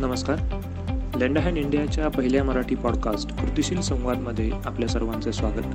नमस्कार. 0.00 0.36
लँडहँड 1.16 1.58
इंडियाच्या 1.58 2.08
पहिल्या 2.08 2.44
मराठी 2.44 2.74
पॉडकास्ट 2.74 3.32
कृतिशील 3.32 3.80
संवादमध्ये 3.80 4.50
आपल्या 4.64 4.88
सर्वांचे 4.88 5.32
स्वागत. 5.32 5.66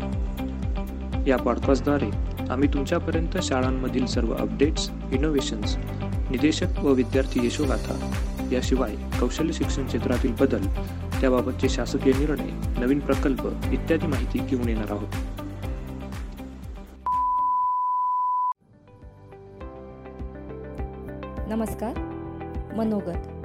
या 1.27 1.37
पॉडकास्टद्वारे 1.37 2.09
आम्ही 2.49 2.73
तुमच्यापर्यंत 2.73 3.37
शाळांमधील 3.43 4.05
सर्व 4.05 4.33
अपडेट्स 4.33 4.89
इनोव्हेशन्स 5.11 5.77
निदेशक 6.31 6.79
व 6.79 6.91
विद्यार्थी 6.91 7.45
यशोगाथा 7.47 8.11
याशिवाय 8.51 8.95
कौशल्य 9.19 9.53
शिक्षण 9.53 9.87
क्षेत्रातील 9.87 10.35
बदल 10.39 10.65
त्याबाबतचे 11.21 11.69
शासकीय 11.69 12.13
निर्णय 12.19 12.79
नवीन 12.79 12.99
प्रकल्प 12.99 13.47
इत्यादी 13.71 14.07
माहिती 14.07 14.39
घेऊन 14.39 14.69
येणार 14.69 14.91
आहोत. 14.91 15.09
नमस्कार 21.49 21.97
मनोगत. 22.77 23.40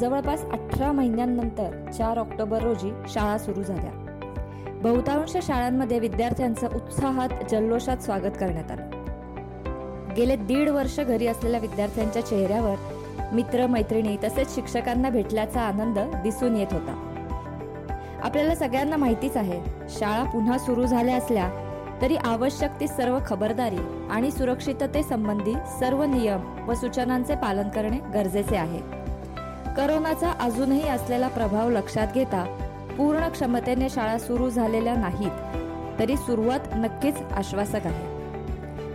जवळपास 0.00 0.44
अठरा 0.44 0.92
महिन्यांनंतर 0.92 1.90
चार 1.90 2.18
ऑक्टोबर 2.18 2.62
रोजी 2.62 2.90
शाळा 3.08 3.38
सुरू 3.38 3.62
झाल्या. 3.62 3.90
बहुतांश 4.82 5.36
शाळांमध्ये 5.42 5.98
विद्यार्थ्यांचं 5.98 6.68
उत्साहात 6.74 7.28
जल्लोषात 7.50 7.96
स्वागत 7.96 8.36
करण्यात 8.40 8.70
आलं. 8.70 8.90
गेले 10.16 10.36
दीड 10.36 10.68
वर्ष 10.68 11.00
घरी 11.00 11.26
असलेल्या 11.26 11.60
विद्यार्थ्यांच्या 11.60 12.26
चेहऱ्यावर 12.26 12.74
मित्र 13.32 13.66
मैत्रिणी 13.66 14.16
तसेच 14.24 14.54
शिक्षकांना 14.54 15.10
भेटल्याचा 15.10 15.60
आनंद 15.60 15.98
दिसून 15.98 16.56
येत 16.56 16.72
होता. 16.72 17.10
आपल्याला 18.22 18.54
सगळ्यांना 18.54 18.96
माहितीच 18.96 19.36
आहे 19.36 19.60
शाळा 19.88 20.24
पुन्हा 20.24 20.58
सुरू 20.58 20.86
झाल्या 20.86 21.16
असल्या 21.16 21.50
तरी 22.02 22.16
आवश्यक 22.16 22.70
ती 22.80 22.88
सर्व 22.88 23.18
खबरदारी 23.26 24.08
आणि 24.10 24.30
सुरक्षिततेसंबंधी 24.30 25.54
सर्व 25.80 26.02
नियम 26.02 26.68
व 26.68 26.74
सूचनांचे 26.74 27.34
पालन 27.34 27.68
करणे 27.68 27.98
गरजेचे 28.14 28.56
आहे. 28.56 29.03
करोनाचा 29.76 30.32
अजूनही 30.40 30.88
असलेला 30.88 31.28
प्रभाव 31.28 31.70
लक्षात 31.70 32.06
घेता 32.14 32.44
पूर्ण 32.98 33.28
क्षमतेने 33.28 33.88
शाळा 33.90 34.18
सुरू 34.18 34.50
झालेल्या 34.50 34.94
नाहीत 34.94 35.98
तरी 35.98 36.16
सुरुवात 36.16 36.60
नक्कीच 36.74 37.14
आश्वासक 37.36 37.86
आहे. 37.86 38.12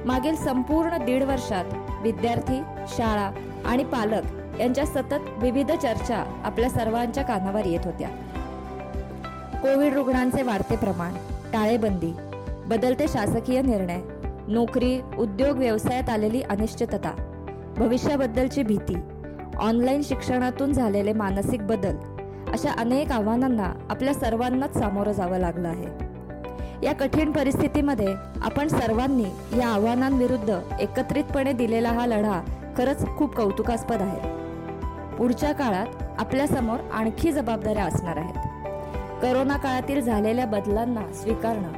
मागील 0.06 0.36
संपूर्ण 0.36 0.98
दीड 0.98 1.24
वर्षात 1.24 1.66
विद्यार्थी 2.02 2.62
शाळा 2.88 3.32
आणि 3.66 3.84
पालक 3.84 4.60
यांच्या 4.60 4.86
सतत 4.86 5.28
विविध 5.38 5.72
चर्चा 5.72 6.42
आपल्या 6.44 6.70
सर्वांच्या 6.70 7.24
कानावर 7.24 7.66
येत 7.66 7.86
होत्या. 7.86 8.10
कोविड 9.62 9.94
रुग्णांचे 9.94 10.42
वाढते 10.42 10.76
प्रमाण 10.76 11.14
टाळेबंदी 11.54 12.14
बदलते 12.66 13.08
शासकीय 13.08 13.62
निर्णय 13.62 14.02
नोकरी 14.48 15.02
उद्योग 15.18 15.58
व्यवसायात 15.58 16.10
आलेली 16.10 16.42
अनिश्चितता 16.42 17.16
भविष्याबद्दलची 17.78 18.64
भीती 18.64 18.96
ऑनलाईन 19.62 20.02
शिक्षणातून 20.02 20.74
झालेले 20.74 21.14
मानसिक 21.14 21.68
बदल 21.68 21.96
अशा 22.54 22.72
अनेक 22.78 23.12
आव्हानांना 23.12 23.74
आपल्या 23.90 24.14
सर्वांनाच 24.14 24.74
सामोरं 24.74 25.12
जावं 25.12 25.38
लागलं 25.38 25.68
आहे. 25.68 25.88
या 26.86 26.94
कठीण 26.94 27.32
परिस्थितीमध्ये 27.32 28.14
आपण 28.42 28.68
सर्वांनी 28.68 29.60
या 29.60 29.68
आव्हानांविरुद्ध 29.68 30.60
एकत्रितपणे 30.80 31.54
दिलेला 31.54 31.90
हा 31.90 32.06
लढा 32.06 32.42
खरंच 32.78 33.06
खूप 33.18 33.36
कौतुकास्पद 33.36 34.02
आहे. 34.02 34.32
पुढच्या 35.18 35.52
काळात 35.52 36.04
आपल्यासमोर 36.20 36.80
आणखी 36.94 37.32
जबाबदाऱ्या 37.32 37.86
असणार 37.86 38.18
आहेत. 38.18 38.48
करोना 39.22 39.58
काळातील 39.58 40.02
झालेल्या 40.02 40.46
बदलांना 40.46 41.14
स्वीकारणं 41.14 41.72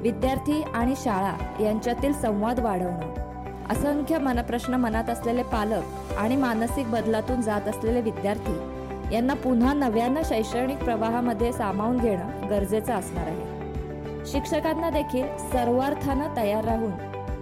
विद्यार्थी 0.00 0.62
आणि 0.74 0.94
शाळा 0.96 1.62
यांच्यातील 1.62 2.12
संवाद 2.12 2.60
वाढवणं 2.60 3.23
असंख्य 3.70 4.18
मनप्रश्न 4.18 4.74
मनात 4.74 5.10
असलेले 5.10 5.42
पालक 5.42 6.12
आणि 6.18 6.36
मानसिक 6.36 6.90
बदलातून 6.90 7.40
जात 7.40 7.68
असलेले 7.68 8.00
विद्यार्थी 8.00 9.14
यांना 9.14 9.34
पुन्हा 9.34 9.72
नव्यानं 9.72 10.22
शैक्षणिक 10.24 10.78
प्रवाहामध्ये 10.78 11.52
सामावून 11.52 11.96
घेणं 11.96 12.48
गरजेचं 12.50 12.92
असणार 12.94 13.26
आहे. 13.26 14.26
शिक्षकांना 14.26 14.90
देखील 14.90 15.26
सर्वार्थानं 15.52 16.36
तयार 16.36 16.64
राहून 16.64 16.90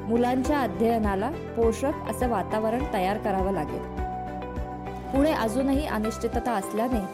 मुलांच्या 0.08 0.60
अध्ययनाला 0.60 1.30
पोषक 1.30 2.10
असं 2.10 2.28
वातावरण 2.28 2.84
तयार 2.94 3.18
करावं 3.18 3.52
लागेल. 3.52 3.82
पुढे 5.12 5.32
अजूनही 5.32 5.86
अनिश्चितता 5.86 6.52
असल्याने 6.52 7.04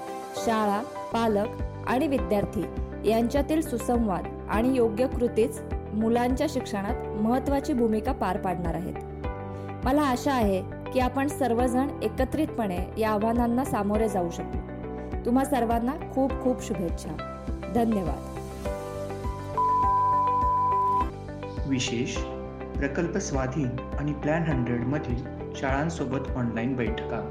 शाळा 0.44 0.80
पालक 1.12 1.62
आणि 1.86 2.06
विद्यार्थी 2.06 2.64
यांच्यातील 3.10 3.60
सुसंवाद 3.60 4.24
आणि 4.50 4.76
योग्य 4.76 5.06
कृतीच 5.06 5.60
मुलांच्या 5.92 6.46
शिक्षणात 6.50 7.07
महत्वाची 7.18 7.72
भूमिका 7.72 8.12
पार 8.12 8.36
पाडणार 8.36 8.74
आहेत. 8.74 8.94
मला 9.84 10.02
आशा 10.02 10.32
आहे 10.32 10.62
की 10.92 11.00
आपण 11.00 11.26
सर्वजण 11.26 11.88
एकत्रितपणे 12.02 12.78
या 12.98 13.10
आव्हानांना 13.10 13.64
सामोरे 13.64 14.08
जाऊ 14.08 14.30
शकू. 14.30 14.58
तुम्हा 15.26 15.44
सर्वांना 15.44 15.92
खूप 16.12 16.32
खूप 16.42 16.62
शुभेच्छा. 16.62 17.10
धन्यवाद. 17.74 18.34
विशेष 21.68 22.16
प्रकल्प 22.78 23.16
स्वाधीन 23.16 23.68
आणि 23.98 24.12
प्लॅन 24.12 24.42
हंड्रेड 24.42 24.80
मधील 24.80 25.24
शाळांसोबत 25.56 26.30
ऑनलाईन 26.36 26.76
बैठका. 26.76 27.30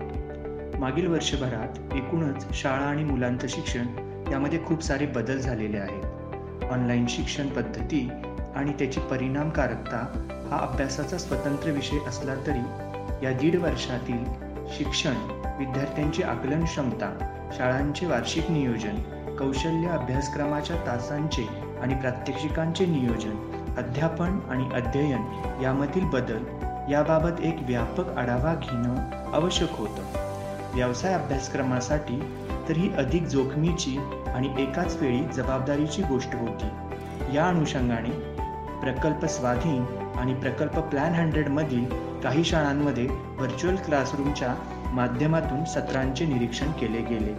मागील 0.79 1.07
वर्षभरात 1.07 1.93
एकूणच 1.93 2.45
शाळा 2.53 2.85
आणि 2.85 3.03
मुलांचं 3.03 3.47
शिक्षण 3.47 3.85
यामध्ये 4.31 4.59
खूप 4.65 4.83
सारे 4.83 5.05
बदल 5.05 5.37
झालेले 5.37 5.77
आहेत. 5.77 6.03
ऑनलाईन 6.71 7.05
शिक्षण 7.09 7.47
पद्धती 7.47 8.09
आणि 8.57 8.73
त्याची 8.73 8.99
परिणामकारकता 8.99 9.97
हा 10.51 10.67
अभ्यासाचा 10.67 11.17
स्वतंत्र 11.17 11.71
विषय 11.71 11.97
असला 12.07 12.35
तरी 12.47 12.59
या 13.25 13.31
दीड 13.33 13.55
वर्षातील 13.55 14.23
शिक्षण 14.77 15.15
विद्यार्थ्यांची 15.59 16.23
आकलन 16.23 16.63
क्षमता 16.63 17.33
शाळांचे 17.57 18.05
वार्षिक 18.05 18.51
नियोजन 18.51 18.95
कौशल्य 19.35 19.89
अभ्यासक्रमाच्या 19.89 20.75
तासांचे 20.75 21.47
आणि 21.81 21.95
प्रात्यक्षिकांचे 21.95 22.85
नियोजन 22.85 23.51
अध्यापन 23.77 24.39
आणि 24.49 24.69
अध्ययन 24.73 25.21
यामधील 25.63 26.03
बदल 26.03 26.43
याबाबत 26.91 27.41
एक 27.41 27.55
व्यापक 27.61 28.09
आढावा 28.09 28.53
घेणं 28.53 29.11
आवश्यक 29.33 29.69
होतं. 29.71 30.03
व्यवसाय 30.73 31.13
अभ्यासक्रमासाठी 31.13 32.19
तर 32.69 32.73
ही 32.73 32.93
अधिक 32.93 33.23
जोखमीची 33.23 33.97
आणि 34.27 34.53
एकाच 34.57 34.95
वेळी 34.95 35.23
जबाबदारीची 35.33 36.01
गोष्ट 36.01 36.35
होती. 36.35 36.69
या 37.33 37.47
अनुषंगाने 37.47 38.36
प्रकल्प 38.81 39.25
स्वाधीन 39.25 39.85
आणि 40.15 40.33
प्रकल्प 40.33 40.79
प्लॅन 40.79 41.13
हंड्रेडमधील 41.13 41.85
काही 42.23 42.43
शाळांमध्ये 42.43 43.07
व्हर्च्युअल 43.11 43.75
क्लासरूमच्या 43.75 44.55
माध्यमातून 44.93 45.65
सत्रांचे 45.65 46.25
निरीक्षण 46.25 46.71
केले 46.71 47.01
गेले. 47.01 47.33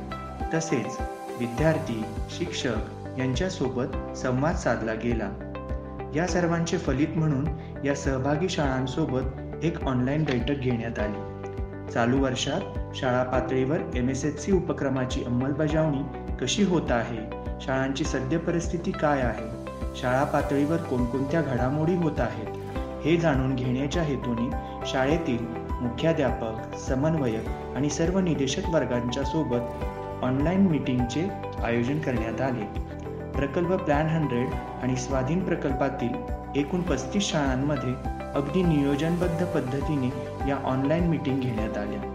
तसेच 0.55 0.97
विद्यार्थी 1.39 2.05
शिक्षक 2.31 3.19
यांच्यासोबत 3.19 4.17
संवाद 4.17 4.55
साधला 4.55 4.95
गेला. 4.95 5.31
या 6.15 6.27
सर्वांचे 6.27 6.79
फलित 6.79 7.09
म्हणून 7.17 7.49
या 7.85 7.95
सहभागी 7.95 8.49
शाळांसोबत 8.49 9.21
एक 9.63 9.85
ऑनलाईन 9.85 10.25
बैठक 10.25 10.61
घेण्यात 10.61 10.99
आली. 10.99 11.39
चालू 11.93 12.23
वर्षात 12.23 12.61
शाळा 12.97 13.23
पातळीवर 13.23 13.79
एम 13.95 14.09
एस 14.09 14.25
एच 14.25 14.45
सी 14.45 14.53
उपक्रमाची 14.53 15.25
अंमलबजावणी 15.25 16.03
कशी 16.41 16.63
होत 16.63 16.91
आहे? 16.91 17.31
शाळांची 17.61 18.05
सद्य 18.05 18.39
परिस्थिती 18.39 18.91
काय 18.91 19.21
आहे? 19.21 19.58
शाळा 19.97 20.25
पातळीवर 20.25 20.77
कोणकोणत्या 20.77 21.43
घडामोडी 21.43 21.95
होत 21.95 22.21
आहेत 22.21 22.47
हे 23.05 23.17
जाणून 23.17 23.55
घेण्याच्या 23.55 24.03
हेतूने 24.03 24.51
शाळेतील 24.87 25.39
मुख्याध्यापक 25.81 26.79
समन्वयक 26.79 27.49
आणि 27.77 27.91
सर्व 27.91 28.19
निदेशक 28.19 28.69
वर्गांच्या 28.69 29.25
सोबत 29.25 29.61
ऑनलाईन 30.25 30.61
मीटिंगचे 30.61 31.29
आयोजन 31.65 31.99
करण्यात 31.99 32.41
आले. 32.41 32.65
प्रकल्प 33.31 33.73
प्लॅन 33.73 34.07
हंड्रेड 34.07 34.49
आणि 34.83 34.97
स्वाधीन 34.97 35.45
प्रकल्पातील 35.45 36.11
एकूण 36.57 36.81
पस्तीस 36.81 37.23
शाळांमध्ये 37.23 37.93
अगदी 38.35 38.63
नियोजनबद्ध 38.63 39.47
पद्धतीने 39.47 40.07
या 40.49 40.57
ऑनलाईन 40.65 41.05
मीटिंग 41.05 41.41
घेण्यात 41.41 41.79
आल्या. 41.79 42.15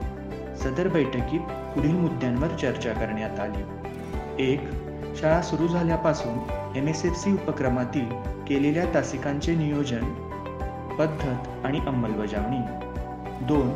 सदर 0.56 0.88
बैठकीत 0.88 1.40
पुढील 1.40 1.96
मुद्द्यांवर 1.96 2.48
चर्चा 2.48 2.94
करण्यात 2.94 3.40
आली. 3.40 3.64
एक 4.54 4.82
शाळा 5.15 5.42
सुरू 5.42 5.68
झाल्यापासून 5.68 6.38
एम 6.75 6.88
एस 6.88 7.06
एफ 7.06 7.15
सी 7.15 7.33
उपक्रमातील 7.33 8.06
केलेल्या 8.48 8.86
तासिकांचे 8.94 9.56
नियोजन 9.56 10.04
पद्धत 11.00 11.65
आणि 11.65 11.80
अंमलबजावणी. 11.80 12.60
दोन 13.45 13.69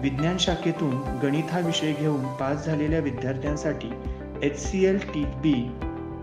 विज्ञान 0.00 0.36
शाखेतून 0.38 1.18
गणित 1.22 1.52
हा 1.52 1.60
विषय 1.60 1.92
घेऊन 1.92 2.24
पास 2.24 2.66
झालेल्या 2.66 3.00
विद्यार्थ्यांसाठी 3.00 3.90
H 4.42 4.70
C 4.70 4.84
L 4.84 4.98
T 5.14 5.24
B 5.24 5.70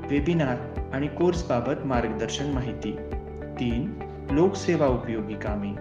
webinar 0.09 0.55
आणि 0.93 1.07
कोर्सबाबत 1.07 1.85
मार्गदर्शन 1.85 2.51
माहिती. 2.51 2.91
तीन 3.59 3.93
लोकसेवा 4.31 4.87
उपयोगी 4.87 5.33
कामे. 5.33 5.73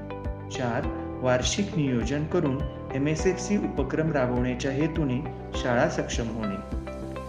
चार 0.50 0.87
वार्षिक 1.22 1.76
नियोजन 1.76 2.25
करून 2.25 2.58
एम 2.94 3.08
एस 3.08 3.26
एफ 3.26 3.40
सी 3.40 3.56
उपक्रम 3.56 4.12
राबवण्याच्या 4.12 4.70
हेतूने 4.70 5.25
शाळा 5.54 5.88
सक्षम 5.88 6.28
होणे. 6.28 6.76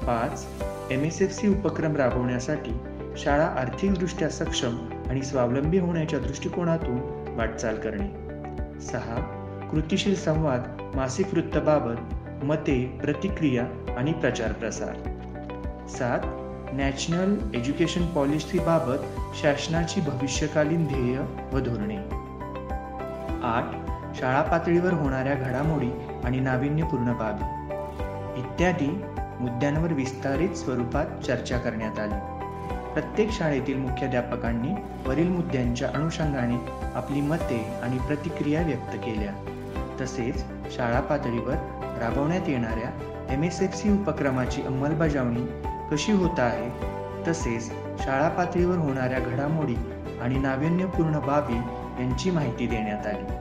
पाच 0.05 0.45
एम 0.91 1.03
एस 1.03 1.21
एफ 1.21 1.39
सी 1.39 1.47
उपक्रम 1.47 1.95
राबवण्यासाठी 1.95 2.77
शाळा 3.17 3.45
आर्थिकदृष्ट्या 3.45 4.29
सक्षम 4.29 4.77
आणि 5.09 5.21
स्वावलंबी 5.21 5.79
होण्याच्या 5.79 6.19
दृष्टिकोनातून 6.19 6.97
वाटचाल 7.37 7.75
करणे. 7.75 8.07
सहा. 8.81 9.15
कृतीशील 9.71 10.15
संवाद 10.15 10.91
मासिक 10.95 11.27
वृत्तबाबत 11.33 11.95
मते 12.43 12.99
प्रतिक्रिया 13.03 13.63
आणि 13.97 14.13
प्रचार 14.13 14.51
प्रसार. 14.51 14.93
सात. 15.87 16.19
नॅशनल 16.73 17.55
एज्युकेशन 17.55 18.05
पॉलिसीबाबत 18.05 18.97
शासनाची 19.41 20.01
भविष्यकालीन 20.01 20.85
ध्येय 20.85 21.19
व 21.53 21.59
धोरणे. 21.59 21.97
आठ. 23.43 23.65
शाळा 24.19 24.41
पातळीवर 24.41 24.93
होणाऱ्या 24.93 25.33
घडामोडी 25.33 25.91
आणि 26.23 26.39
नाविन्यपूर्ण 26.39 27.05
बाबी. 27.05 27.43
इत्यादी 28.39 29.01
मुद्द्यांवर 29.39 29.93
विस्तारित 29.93 30.49
स्वरूपात 30.49 31.05
चर्चा 31.23 31.57
करण्यात 31.57 31.99
आली. 31.99 32.19
प्रत्येक 32.93 33.31
शाळेतील 33.31 33.77
मुख्याध्यापकांनी 33.77 34.69
वरील 35.05 35.29
मुद्द्यांच्या 35.29 35.89
अनुषंगाने 35.95 36.55
आपली 36.95 37.21
मते 37.21 37.73
आणि 37.83 37.97
प्रतिक्रिया 37.97 38.61
व्यक्त 38.61 38.95
केल्या. 38.95 39.33
तसेच 40.01 40.43
शाळा 40.75 40.99
पातळीवर 40.99 41.53
राबवण्यात 42.01 42.49
येणाऱ्या 42.49 42.89
एम 43.33 43.43
एस 43.43 43.61
एफ 43.61 43.75
सी 43.75 43.91
उपक्रमाची 43.91 44.61
अंमलबजावणी 44.61 45.45
कशी 45.91 46.11
होत 46.11 46.39
आहे 46.39 46.69
तसेच 47.27 47.71
शाळा 47.99 48.29
पातळीवर 48.29 48.77
होणाऱ्या 48.77 49.19
घडामोडी 49.19 49.75
आणि 50.21 50.37
नाविन्यपूर्ण 50.37 51.19
बाबी 51.19 51.57
यांची 52.03 52.31
माहिती 52.31 52.67
देण्यात 52.67 53.07
आली. 53.07 53.33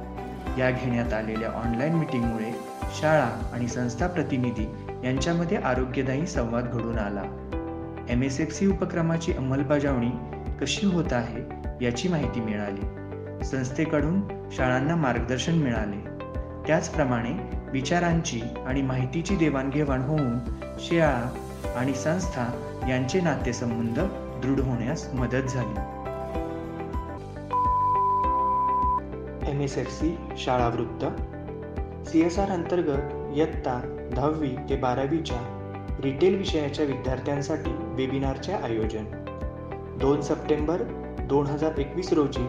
या 0.61 0.70
घेण्यात 0.70 1.12
आलेल्या 1.12 1.49
ऑनलाईन 1.49 1.94
मीटिंगमुळे 1.94 2.54
शाळा 2.94 3.50
आणि 3.52 3.69
संस्था 3.69 4.06
प्रतिनिधी 4.06 4.67
यांच्यामध्ये 5.05 5.56
आरोग्यदायी 5.56 6.26
संवाद 6.26 6.64
घडून 6.64 6.99
आला. 6.99 7.23
एम 8.08 8.23
एस 8.23 8.41
एफ 8.41 8.55
सी 8.55 8.67
उपक्रमाची 8.67 9.32
अंमलबजावणी 9.32 10.11
कशी 10.61 10.87
होत 10.87 11.12
आहे 11.12 11.43
याची 11.85 12.08
माहिती 12.08 12.41
मिळाली. 12.41 12.81
संस्थेकडून 13.44 14.20
शाळांना 14.52 14.96
मार्गदर्शन 14.96 15.55
मिळाले. 15.55 16.14
त्याचप्रमाणे 16.67 17.31
विचारांची 17.73 18.41
आणि 18.67 18.82
माहितीची 18.82 19.37
देवाणघेवाण 19.37 20.00
होऊन 20.00 20.38
शाळा 20.79 21.35
आणि 21.76 21.94
संस्था 21.94 22.76
यांचे 22.88 23.20
नातेसंबंध 23.20 24.00
दृढ 24.43 24.61
होण्यास 24.61 25.14
मदत 25.14 25.46
झाली. 25.49 25.81
एम 29.50 29.61
एस 29.61 29.79
एफ 29.79 30.00
सी 30.00 30.17
शाळा 30.37 30.69
वृत्त 30.69 31.05
सी 32.05 32.21
एस 32.23 32.39
आर 32.39 32.51
अंतर्गत 32.51 33.37
इयत्ता 33.37 33.81
दहावी 34.15 34.49
ते 34.69 34.77
बारावीच्या 34.77 35.39
रिटेल 36.03 36.37
विषयाच्या 36.39 36.85
विद्यार्थ्यांसाठी 36.85 37.71
वेबिनारचे 37.71 38.53
आयोजन. 38.53 39.05
दोन 40.01 40.21
सप्टेंबर 40.21 40.83
दोन 41.29 41.47
हजार 41.47 41.79
एकवीस 41.79 42.12
रोजी 42.12 42.47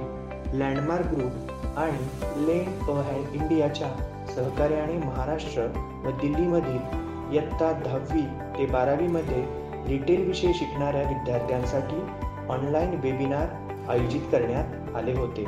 लँडमार्क 0.54 1.06
ग्रुप 1.06 1.78
आणि 1.78 2.46
लेन 2.48 2.80
अ 2.81 3.02
हँड 3.02 3.36
इंडियाच्या 3.36 3.90
सहकार्याने 4.36 4.98
महाराष्ट्र 4.98 5.62
व 6.06 6.12
दिल्लीमधील 6.22 7.36
इयत्ता 7.36 7.72
दहावी 7.86 8.25
ते 8.57 8.66
बारावीमध्ये 8.66 9.44
रिटेल 9.88 10.28
विषय 10.28 10.54
शिकणाऱ्या 10.54 11.02
विद्यार्थ्यांसाठी 11.02 12.02
ऑनलाईन 12.50 13.00
वेबिनार 13.04 13.48
आयोजित 13.90 14.22
करण्यात 14.31 14.96
आले 14.96 15.13
होते. 15.13 15.44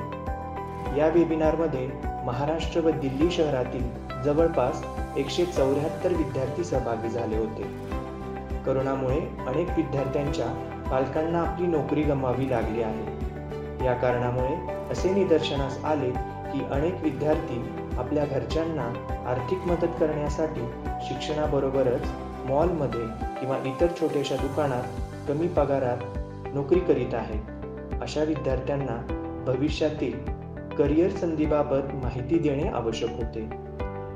या 0.98 1.08
वेबिनारमध्ये 1.08 1.88
महाराष्ट्र 2.28 2.82
व 2.82 2.90
दिल्ली 2.90 3.32
शहरातील 3.32 3.84
जवळपास 4.24 4.86
एकशे 5.18 5.46
चौऱ्याहत्तर 5.46 6.14
विद्यार्थी 6.14 6.64
सहभागी 6.64 7.10
झाले 7.10 7.38
होते. 7.38 7.64
करोनामुळे 8.66 9.20
अनेक 9.48 9.68
विद्यार्थ्यांच्या 9.78 10.46
पालकांना 10.92 11.42
आपली 11.42 11.68
नोकरी 11.68 12.02
गमावी 12.02 12.50
लागली 12.50 12.82
आहे. 12.82 13.28
या 13.86 13.94
कारणामुळे 13.94 14.72
असे 14.92 15.14
निदर्शनास 15.14 15.84
आले 15.84 16.10
की 16.52 16.66
अनेक 16.72 16.96
विद्यार्थी 17.04 17.70
आपल्या 17.98 18.26
घरच्यांना 18.26 19.18
आर्थिक 19.28 19.58
मदत 19.58 19.94
करण्यासाठी 20.00 20.68
शिक्षणाबरोबरच 21.02 22.08
मॉलमध्ये 22.46 23.06
किंवा 23.40 23.58
इतर 23.58 23.88
छोट्याशा 24.02 24.36
दुकानात 24.36 24.84
कमी 25.28 25.48
पगारात 25.48 25.98
नोकरी 26.56 26.80
करीत 26.80 27.14
आहेत. 27.14 27.42
अशा 28.02 28.24
विद्यार्थ्यांना 28.24 29.24
भविष्यातील 29.48 30.37
करिअर 30.78 31.10
संधीबाबत 31.10 31.94
माहिती 31.94 32.40
देणे 32.40 32.68
आवश्यक 32.68 33.10
होते. 33.10 33.50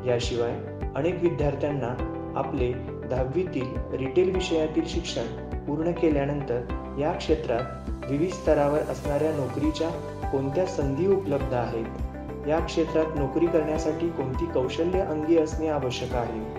याशिवाय 0.05 0.51
अनेक 0.95 1.21
विद्यार्थ्यांना 1.21 2.21
आपले 2.35 2.73
दहावीतील 3.09 3.67
रिटेल 3.93 4.35
विषयातील 4.35 4.83
शिक्षण 4.85 5.25
पूर्ण 5.67 5.91
केल्यानंतर 5.91 6.61
या 6.99 7.11
क्षेत्रात 7.11 7.61
विविध 8.11 8.29
स्तरावर 8.29 8.79
असणाऱ्या 8.79 9.31
नोकरीच्या 9.31 9.89
कोणत्या 10.31 10.65
संधी 10.65 11.07
उपलब्ध 11.07 11.53
आहेत? 11.53 11.85
या 12.47 12.59
क्षेत्रात 12.59 13.05
नोकरी 13.15 13.45
करण्यासाठी 13.45 14.09
कोणती 14.09 14.45
कौशल्य 14.45 14.99
अंगी 14.99 15.37
असणे 15.37 15.67
आवश्यक 15.67 16.13
आहे? 16.13 16.55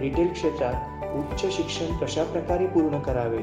रिटेल 0.00 0.32
क्षेत्रात 0.32 1.04
उच्च 1.16 1.56
शिक्षण 1.56 1.96
कशा 1.96 2.24
प्रकारे 2.24 2.66
पूर्ण 2.66 2.98
करावे? 2.98 3.42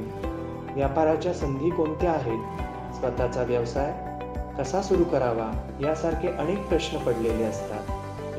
व्यापाराच्या 0.75 1.33
संधी 1.33 1.69
कोणत्या 1.69 2.11
आहेत? 2.11 2.61
स्वतःचा 2.95 3.43
व्यवसाय 3.43 4.12
कसा 4.57 4.81
सुरू 4.81 5.03
करावा 5.03 5.67
यासारखे 5.81 6.27
अनेक 6.27 6.67
प्रश्न 6.67 6.97
पडलेले 6.97 7.43
असतात. 7.43 7.83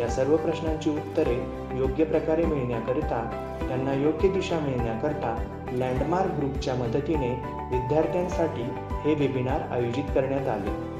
या 0.01 0.09
सर्व 0.09 0.37
प्रश्नांची 0.37 0.91
उत्तरे 0.91 1.35
योग्य 1.75 2.05
प्रकारे 2.05 2.45
मिळण्याकरिता 2.45 3.51
त्यांना 3.69 3.95
योग्य 3.95 4.29
दिशा 4.29 4.59
मिळण्याकरता 4.59 5.45
लँडमार्क 5.73 6.31
ग्रुपच्या 6.31 6.75
मदतीने 6.75 7.31
विद्यार्थ्यांसाठी 7.71 8.63
हे 9.05 9.15
वेबिनार 9.15 9.61
आयोजित 9.61 10.05
करण्यात 10.15 10.49
आले. 10.49 10.95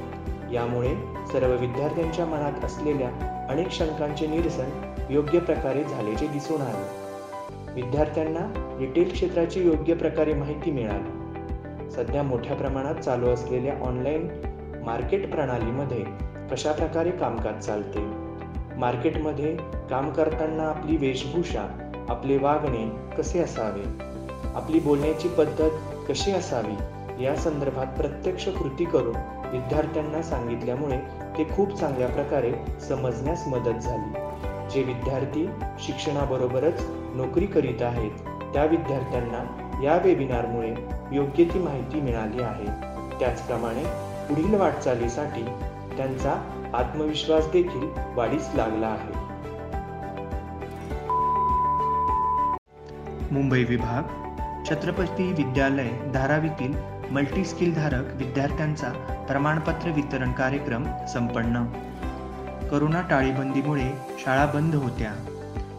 यामुळे 0.55 0.95
सर्व 1.31 1.55
विद्यार्थ्यांच्या 1.55 2.25
मनात 2.25 2.65
असलेल्या 2.65 3.09
अनेक 3.49 3.71
शंकांचे 3.71 4.27
निरसन 4.27 4.69
योग्य 5.09 5.39
प्रकारे 5.39 5.83
झाल्याचे 5.83 6.27
दिसून 6.27 6.61
आले. 6.61 7.05
विद्यार्थ्यांना 7.81 8.75
रिटेल 8.79 9.11
क्षेत्राची 9.11 9.65
योग्य 9.65 9.93
प्रकारे 9.93 10.33
माहिती 10.33 10.71
मिळाली. 10.71 11.09
सध्या 11.91 12.23
मोठ्या 12.23 12.55
प्रमाणात 12.55 12.95
चालू 12.95 13.27
असलेल्या 13.27 13.73
ऑनलाईन 13.81 14.27
मार्केट 14.85 15.31
प्रणालीमध्ये 15.31 16.05
कशा 16.51 16.71
प्रकारे 16.71 17.11
कामकाज 17.11 17.59
चालते? 17.59 17.99
मार्केटमध्ये 18.77 19.57
काम 19.89 20.09
करताना 20.09 20.63
आपली 20.63 20.97
वेशभूषा 20.97 21.91
आपले 22.09 22.37
वागणे 22.37 23.15
कसे 23.17 23.39
असावे? 23.39 24.03
आपली 24.55 24.79
बोलण्याची 24.79 25.27
पद्धत 25.27 25.69
कशी 26.09 26.31
असावी? 26.31 26.75
या 27.25 27.35
संदर्भात 27.35 27.85
प्रत्यक्ष 27.85 28.47
कृती 28.47 28.85
करून 28.85 29.15
विद्यार्थ्यांना 29.51 30.21
सांगितल्यामुळे 30.21 30.97
ते 31.37 31.55
खूप 31.55 31.75
चांगल्या 31.79 32.07
प्रकारे 32.07 32.53
समजण्यास 32.81 33.47
मदत 33.47 33.79
झाली. 33.79 34.19
जे 34.69 34.83
विद्यार्थी 34.83 35.49
शिक्षणाबरोबरच 35.79 36.85
नोकरी 37.15 37.45
करीत 37.45 37.81
आहेत 37.81 38.11
त्या 38.53 38.65
विद्यार्थ्यांना 38.65 39.69
या 39.83 39.97
वेबिनारमुळे 40.03 40.75
योग्य 41.11 41.43
ती 41.43 41.59
माहिती 41.59 42.01
मिळाली 42.01 42.41
आहे. 42.41 42.67
त्याचप्रमाणे 43.19 44.14
पुढील 44.29 44.53
वाटचालीसाठी 44.53 45.43
त्यांचा 45.97 46.31
आत्मविश्वास 46.73 47.45
देखील 47.53 47.89
वाढीस 48.15 48.49
लागला 48.55 48.87
आहे. 48.87 49.25
मुंबई 53.31 53.63
विभाग 53.63 54.03
छत्रपती 54.69 55.31
विद्यालय 55.31 55.89
धारावीतील 56.13 56.73
मल्टी 57.11 57.45
स्किल 57.45 57.73
धारक 57.73 58.03
विद्यार्थ्यांचा 58.13 58.89
प्रमाणपत्र 59.27 59.89
वितरण 59.89 60.31
कार्यक्रम 60.31 60.85
संपन्न. 61.13 61.65
करोना 62.71 63.01
टाळेबंदीमुळे 63.09 63.91
शाळा 64.19 64.45
बंद 64.45 64.75
होत्या. 64.75 65.13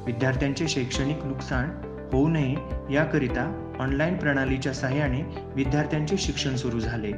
विद्यार्थ्यांचे 0.07 0.69
शैक्षणिक 0.69 1.25
नुकसान 1.25 1.69
होऊ 2.13 2.29
नये 2.29 2.55
याकरिता 2.91 3.75
ऑनलाईन 3.81 4.17
प्रणालीच्या 4.17 4.73
सहाय्याने 4.73 5.51
विद्यार्थ्यांचे 5.55 6.17
शिक्षण 6.17 6.57
सुरू 6.57 6.81
झाले. 6.81 7.13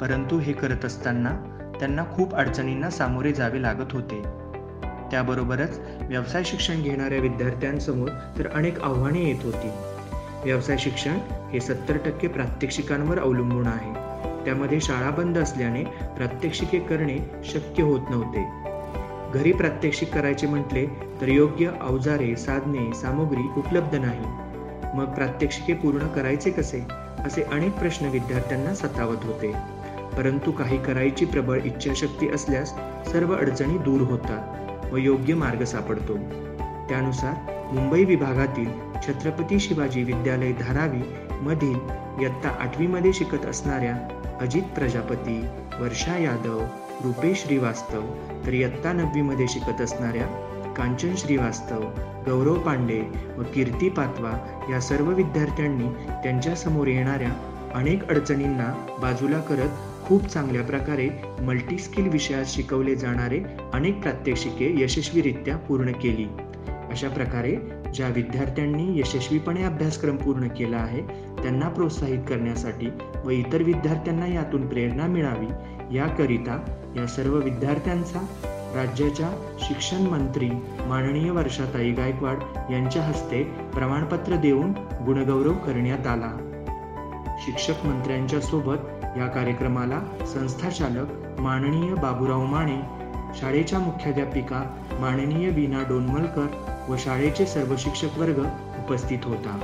परंतु 0.00 0.38
हे 0.38 0.52
करत 0.52 0.84
असताना 0.84 1.30
त्यांना 1.78 2.04
खूप 2.04 2.34
अडचणींना 2.34 2.90
सामोरे 2.90 3.32
जावे 3.32 3.62
लागत 3.62 3.92
होते. 3.92 4.22
त्याबरोबरच 5.10 5.80
व्यवसाय 6.00 6.44
शिक्षण 6.44 6.82
घेणाऱ्या 6.82 7.18
विद्यार्थ्यांसमोर 7.18 8.08
तर 8.38 8.48
अनेक 8.54 8.82
आव्हाने 8.82 9.24
येत 9.24 9.44
होती. 9.44 9.70
व्यवसाय 10.44 10.76
शिक्षण 10.78 11.18
हे 11.52 11.60
सत्तर 11.60 11.96
टक्के 11.96 12.28
प्रात्यक्षिकांवर 12.28 13.18
अवलंबून 13.18 13.66
आहे. 13.66 13.92
त्यामध्ये 14.44 14.80
शाळा 14.80 15.10
बंद 15.10 15.38
असल्याने 15.38 15.84
प्रात्यक्षिके 15.84 16.78
करणे 16.78 17.18
शक्य 17.44 17.82
होत 17.82 18.00
नव्हते. 18.10 18.68
घरी 19.34 19.52
प्रात्यक्षिक 19.52 20.14
करायचे 20.14 20.46
म्हटले 20.46 20.86
तर 21.20 21.28
योग्य 21.28 21.70
अवजारे 21.80 22.36
साधने 22.36 22.94
सामुग्री 22.94 23.48
उपलब्ध 23.56 23.94
नाही. 23.94 24.24
मग 24.96 25.04
प्रात्यक्षिके 25.04 25.74
पूर्ण 25.74 26.06
करायचे 26.06 26.50
कसे? 26.50 26.86
असे 27.26 27.42
अनेक 27.42 27.78
प्रश्न 27.78 28.06
विद्यार्थ्यांना 28.06 28.74
सतावत 28.74 29.24
होते. 29.24 29.77
परंतु 30.18 30.50
काही 30.50 30.76
करायची 30.82 31.24
प्रबळ 31.24 31.58
इच्छाशक्ती 31.64 32.28
असल्यास 32.28 32.70
सर्व 33.12 33.34
अडचणी 33.34 33.78
दूर 33.78 34.00
होतात 34.00 34.92
व 34.92 34.96
योग्य 34.96 35.34
मार्ग 35.34 35.64
सापडतो. 35.64 36.16
त्यानुसार 36.88 37.34
मुंबई 37.72 38.04
विभागातील 38.04 38.68
छत्रपती 39.06 39.60
शिवाजी 39.60 40.02
विद्यालय 40.02 40.52
धारावी 40.52 41.02
मधील 41.42 41.78
इयत्ता 42.22 42.48
आठवीमध्ये 42.48 43.12
शिकत 43.12 43.46
असणाऱ्या 43.46 43.94
अजित 44.40 44.62
प्रजापती 44.62 45.40
वर्षा 45.80 46.16
यादव 46.18 46.58
रुपेश 47.04 47.42
श्रीवास्तव 47.42 48.02
तर 48.46 48.52
इयत्ता 48.52 48.92
नववीमध्ये 48.92 49.46
शिकत 49.48 49.80
असणाऱ्या 49.80 50.26
कांचन 50.76 51.14
श्रीवास्तव 51.16 51.80
गौरव 52.26 52.54
पांडे 52.54 53.00
व 53.38 53.42
कीर्ती 53.54 53.88
पातवा 53.88 54.32
या 54.70 54.80
सर्व 54.80 55.10
विद्यार्थ्यांनी 55.10 55.88
त्यांच्यासमोर 56.22 56.86
येणाऱ्या 56.86 57.30
अनेक 57.74 58.08
अडचणींना 58.08 58.98
बाजूला 59.02 59.40
करत 59.40 59.87
खूप 60.08 60.26
चांगल्या 60.26 60.62
प्रकारे 60.62 61.08
मल्टीस्किल 61.40 62.08
विषयात 62.08 62.44
शिकवले 62.46 62.94
जाणारे 62.94 63.40
अनेक 63.72 64.02
प्रात्यक्षिके 64.02 64.82
यशस्वीरित्या 64.82 65.56
पूर्ण 65.56 65.92
केली. 65.92 66.26
अशा 66.90 67.08
प्रकारे 67.08 67.56
ज्या 67.94 68.08
विद्यार्थ्यांनी 68.08 69.00
यशस्वीपणे 69.00 69.62
अभ्यासक्रम 69.62 70.16
पूर्ण 70.16 70.48
केला 70.48 70.76
आहे 70.76 71.02
त्यांना 71.42 71.68
प्रोत्साहित 71.68 72.18
करण्यासाठी 72.28 72.88
व 73.24 73.30
इतर 73.30 73.62
विद्यार्थ्यांना 73.62 74.26
यातून 74.26 74.68
प्रेरणा 74.68 75.06
मिळावी 75.06 75.46
याकरिता 75.96 76.58
या 76.96 77.06
सर्व 77.06 77.38
विद्यार्थ्यांचा 77.38 78.26
राज्याच्या 78.74 79.30
शिक्षण 79.60 80.02
मंत्री 80.02 80.50
माननीय 80.86 81.30
वर्षाताई 81.30 81.90
गायकवाड 81.90 82.72
यांच्या 82.72 83.02
हस्ते 83.02 83.42
प्रमाणपत्र 83.74 84.36
देऊन 84.36 84.72
गुणगौरव 85.06 85.52
करण्यात 85.52 86.06
आला. 86.06 86.47
शिक्षक 87.44 87.86
मंत्र्यांच्या 87.86 88.40
सोबत 88.40 88.76
या 89.16 89.26
कार्यक्रमाला 89.26 90.00
संस्थाचालक 90.26 91.40
माननीय 91.40 91.94
बाबूराव 91.94 92.44
माने 92.44 92.80
शाळेच्या 93.38 93.78
मुख्याध्यापिका 93.78 94.62
माननीय 95.00 95.50
बीना 95.50 95.82
डोनमलकर 95.88 96.46
व 96.88 96.96
शाळेचे 96.98 97.46
सर्व 97.46 97.74
शिक्षक 97.78 98.18
वर्ग 98.18 98.38
उपस्थित 98.78 99.18
होता. 99.24 99.58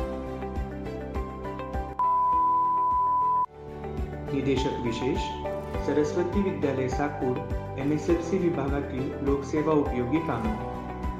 निदेशक 4.33 4.81
विशेष 4.83 5.19
Saraswati 5.87 6.43
Vidyalaya 6.43 6.88
Sakur 6.88 7.37
M 7.78 7.93
S 7.93 8.11
F 8.11 8.31
C 8.31 8.38
विभागातील 8.38 9.12
लोकसेवा 9.23 9.73
उपयोगी 9.73 10.19
कामे. 10.19 10.54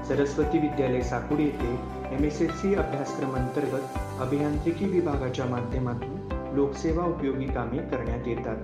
सरस्वती 0.05 0.59
विद्यालय 0.59 1.01
साकूर 1.01 1.39
येथे 1.39 1.79
एम 2.17 2.25
एस 2.25 2.43
एफ 2.43 2.63
सी 2.63 2.75
अभ्यासक्रम 2.75 3.35
अंतर्गत 3.35 3.99
अभियांत्रिकी 4.21 4.85
विभागाच्या 4.85 5.45
माध्यमातून 5.45 6.24
लोकसेवा 6.55 7.05
उपयोगी 7.05 7.47
कामे 7.47 7.79
करण्यात 7.79 8.29
येतात. 8.29 8.57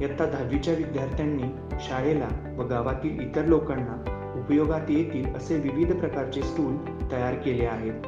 इयत्ता 0.00 0.24
दहावीच्या 0.24 0.74
विद्यार्थ्यांनी 0.74 1.42
शाळेला 1.80 2.28
व 2.58 2.62
गावातील 2.62 3.20
इतर 3.20 3.44
लोकांना 3.44 4.02
उपयोगात 4.38 4.90
येतील 4.90 5.34
असे 5.34 5.56
विविध 5.56 5.92
प्रकारचे 5.92 6.42
स्टूल 6.42 6.76
तयार 7.12 7.34
केले 7.34 7.66
आहेत. 7.66 8.06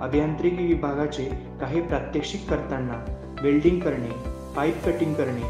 अभियांत्रिकी 0.00 0.66
विभागाचे 0.66 1.24
काही 1.60 1.80
प्रात्यक्षिक 1.80 2.48
करताना 2.50 3.04
वेल्डिंग 3.42 3.80
करणे 3.80 4.10
पाईप 4.56 4.84
कटिंग 4.86 5.14
करणे 5.14 5.42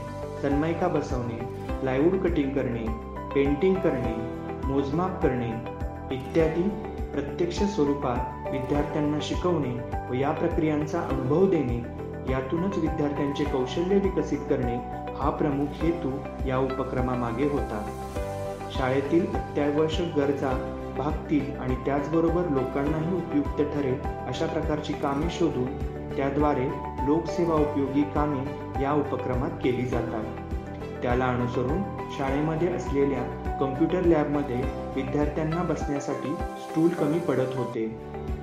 सनमायका 0.42 0.88
बसवणे 0.88 1.38
प्लायवूड 1.80 2.18
कटिंग 2.20 2.50
करणे 2.50 2.86
पेंटिंग 3.34 3.74
करणे 3.74 4.14
मोजमाप 4.66 5.22
करणे 5.22 5.50
इत्यादी 6.14 6.62
प्रत्यक्ष 7.12 7.62
स्वरूपात 7.62 8.50
विद्यार्थ्यांना 8.52 9.18
शिकवणे 9.22 9.74
व 10.10 10.12
या 10.12 10.30
प्रक्रियांचा 10.30 11.00
अनुभव 11.00 11.46
देणे 11.46 11.99
यातूनच 12.30 12.78
विद्यार्थ्यांचे 12.78 13.44
कौशल्य 13.44 13.96
विकसित 13.96 14.38
करणे 14.38 14.76
हा 15.18 15.30
प्रमुख 15.30 15.66
हेतू 15.66 16.10
या 16.48 16.58
उपक्रमामागे 16.58 17.48
होता. 17.48 17.84
शाळेतील 18.70 19.26
अत्यावश्यक 19.34 20.16
गरजा 20.16 20.76
भागतील 20.98 21.58
आणि 21.60 21.74
त्याचबरोबर 21.74 22.42
लोकांनाही 22.50 23.16
उपयुक्त 23.16 23.74
ठरेल 23.74 24.00
अशा 24.28 24.46
प्रकारची 24.46 24.92
कामे 24.92 25.30
शोधून 25.30 25.66
त्याद्वारे 26.16 26.66
लोकसेवा 27.06 27.54
उपयोगी 27.54 28.02
कामे 28.02 28.44
या 28.82 28.92
उपक्रमात 28.92 29.50
केली 29.64 29.84
जातात. 29.86 30.24
त्याला 31.02 31.24
अनुसरून 31.24 31.82
शाळेमध्ये 32.18 32.68
असलेल्या 32.68 33.22
कम्प्युटर 33.60 34.04
लॅबमध्ये 34.04 34.56
विद्यार्थ्यांना 34.96 35.62
बसण्यासाठी 35.62 36.34
स्टूल 36.34 36.88
कमी 36.88 37.18
पडत 37.18 37.56
होते. 37.56 38.00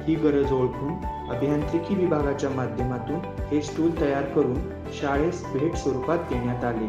ही 0.07 0.15
गरज 0.15 0.51
ओळखून 0.51 0.93
अभियांत्रिकी 1.29 1.95
विभागाच्या 1.95 2.49
माध्यमातून 2.49 3.19
हे 3.51 3.61
स्टूल 3.61 3.91
तयार 4.01 4.23
करून 4.23 4.55
शाळेस 4.93 5.43
भेट 5.53 5.75
स्वरूपात 5.75 6.17
देण्यात 6.17 6.63
आले. 6.63 6.85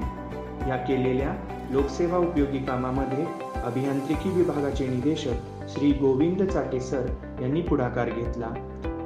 या 0.70 0.76
केलेल्या 0.76 1.34
लोकसेवा 1.70 2.18
उपयोगी 2.18 2.58
कामामध्ये 2.58 3.24
अभियांत्रिकी 3.64 4.30
विभागाचे 4.30 4.86
निदेशक 4.86 5.68
श्री 5.68 5.90
गोविंद 5.92 6.42
चाटे 6.42 6.80
सर 6.80 7.06
यांनी 7.40 7.60
पुढाकार 7.60 8.10
घेतला. 8.10 8.52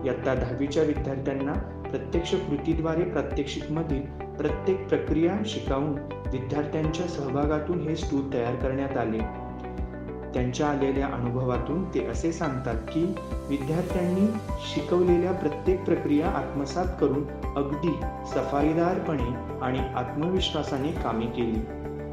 इयत्ता 0.04 0.34
दहावीच्या 0.34 0.82
विद्यार्थ्यांना 0.82 1.52
प्रत्यक्ष 1.90 2.34
कृतीद्वारे 2.34 3.04
प्रात्यक्षिकमधील 3.04 4.02
प्रत्येक 4.36 4.88
प्रक्रिया 4.88 5.32
शिकावून 5.46 5.92
विद्यार्थ्यांच्या 6.32 7.06
सहभागातून 7.06 7.80
हे 7.80 7.96
स्टूल 7.96 8.32
तयार 8.32 8.54
करण्यात 8.54 8.96
आले. 8.96 9.41
त्यांच्या 10.34 10.66
आलेल्या 10.66 11.06
अनुभवातून 11.06 11.84
ते 11.84 12.06
असे 12.06 12.32
सांगतात 12.32 12.74
की 12.74 13.04
विद्यार्थ्यांनी 13.48 14.26
शिकवलेल्या 14.74 15.32
प्रत्येक 15.32 15.84
प्रक्रिया 15.84 16.28
आत्मसात 16.28 16.86
करून 17.00 17.24
अगदी 17.56 17.92
सफाईदारपणे 18.34 19.58
आणि 19.62 19.78
आत्मविश्वासाने 19.78 20.92
कामे 20.92 21.26
केली. 21.26 21.60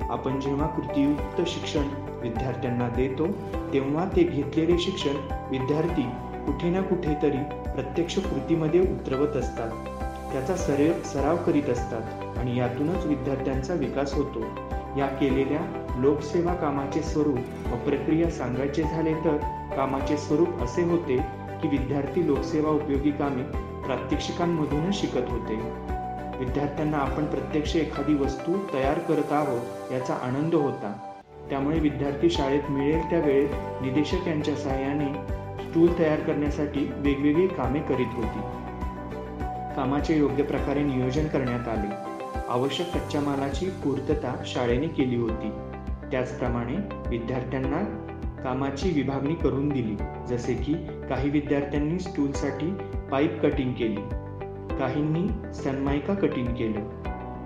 आपण 0.09 0.39
जेव्हा 0.39 0.67
कृतीयुक्त 0.67 1.41
शिक्षण 1.47 1.87
विद्यार्थ्यांना 2.21 2.89
देतो 2.89 3.27
तेव्हा 3.73 4.05
ते 4.05 4.23
घेतलेले 4.23 4.77
शिक्षण 4.79 5.15
विद्यार्थी 5.51 6.03
कुठे 6.45 6.69
ना 6.69 6.81
कुठेतरी 6.81 7.37
प्रत्यक्ष 7.71 8.19
कृतीमध्ये 8.19 8.81
उतरवत 8.81 9.35
असतात. 9.35 9.69
त्याचा 10.31 10.55
सरे 10.55 10.93
सराव 11.05 11.37
करीत 11.37 11.69
असतात 11.69 12.37
आणि 12.37 12.59
यातूनच 12.59 13.05
विद्यार्थ्यांचा 13.05 13.73
विकास 13.73 14.13
होतो. 14.13 14.68
या 14.99 15.07
केलेल्या 15.07 15.59
लोकसेवा 15.97 16.53
कामाचे 16.53 17.01
स्वरूप 17.01 17.37
व 17.71 17.75
प्रक्रिया 17.75 18.29
सांगायचे 18.29 18.83
झाले 18.83 19.13
तर 19.13 19.37
कामाचे 19.75 20.17
स्वरूप 20.17 20.63
असे 20.63 20.83
होते 20.83 21.17
की 21.61 21.67
विद्यार्थी 21.67 22.27
लोकसेवा 22.27 22.69
उपयोगी 22.69 23.11
कामे 23.11 23.43
प्रात्यक्षिकांमधूनच 23.85 25.01
शिकत 25.01 25.29
होते. 25.29 25.55
विद्यार्थ्यांना 26.39 26.97
आपण 26.97 27.25
प्रत्यक्ष 27.25 27.75
एखादी 27.75 28.13
वस्तू 28.13 28.57
तयार 28.73 28.99
करत 28.99 29.31
आहोत 29.31 29.93
याचा 29.93 30.13
आनंद 30.13 30.55
होता. 30.55 30.93
त्यामुळे 31.49 31.79
विद्यार्थी 31.79 32.29
शाळेत 32.29 32.69
मिळेल 32.69 33.09
त्या 33.09 33.19
वेळेत 33.19 33.49
निदेशक 33.81 34.27
यांच्या 34.27 34.55
सहाय्याने 34.55 35.13
स्टूल 35.63 35.99
तयार 35.99 36.19
करण्यासाठी 36.19 36.91
वेगवेगळी 36.95 37.47
कामे 37.47 37.79
करीत 37.79 38.15
होती. 38.15 38.39
कामाचे 39.75 40.17
योग्य 40.17 40.43
प्रकारे 40.43 40.83
नियोजन 40.83 41.27
करण्यात 41.27 41.67
आले. 41.67 42.08
आवश्यक 42.49 42.93
कच्च्या 42.93 43.21
मालाची 43.21 43.69
पूर्तता 43.69 44.35
शाळेने 44.45 44.87
केली 44.87 45.15
होती. 45.15 45.51
त्याचप्रमाणे 46.11 46.75
विद्यार्थ्यांना 47.09 47.81
कामाची 48.43 48.91
विभागणी 48.91 49.35
करून 49.35 49.69
दिली 49.69 49.95
जसे 50.27 50.53
की 50.53 50.73
काही 51.09 51.29
विद्यार्थ्यांनी 51.29 51.99
स्टूलसाठी 51.99 52.73
पाईप 53.11 53.39
कटिंग 53.41 53.73
केली 53.73 54.01
काहींनी 54.77 55.53
सनमायका 55.53 56.13
कटिंग 56.13 56.47
केलं 56.47 56.79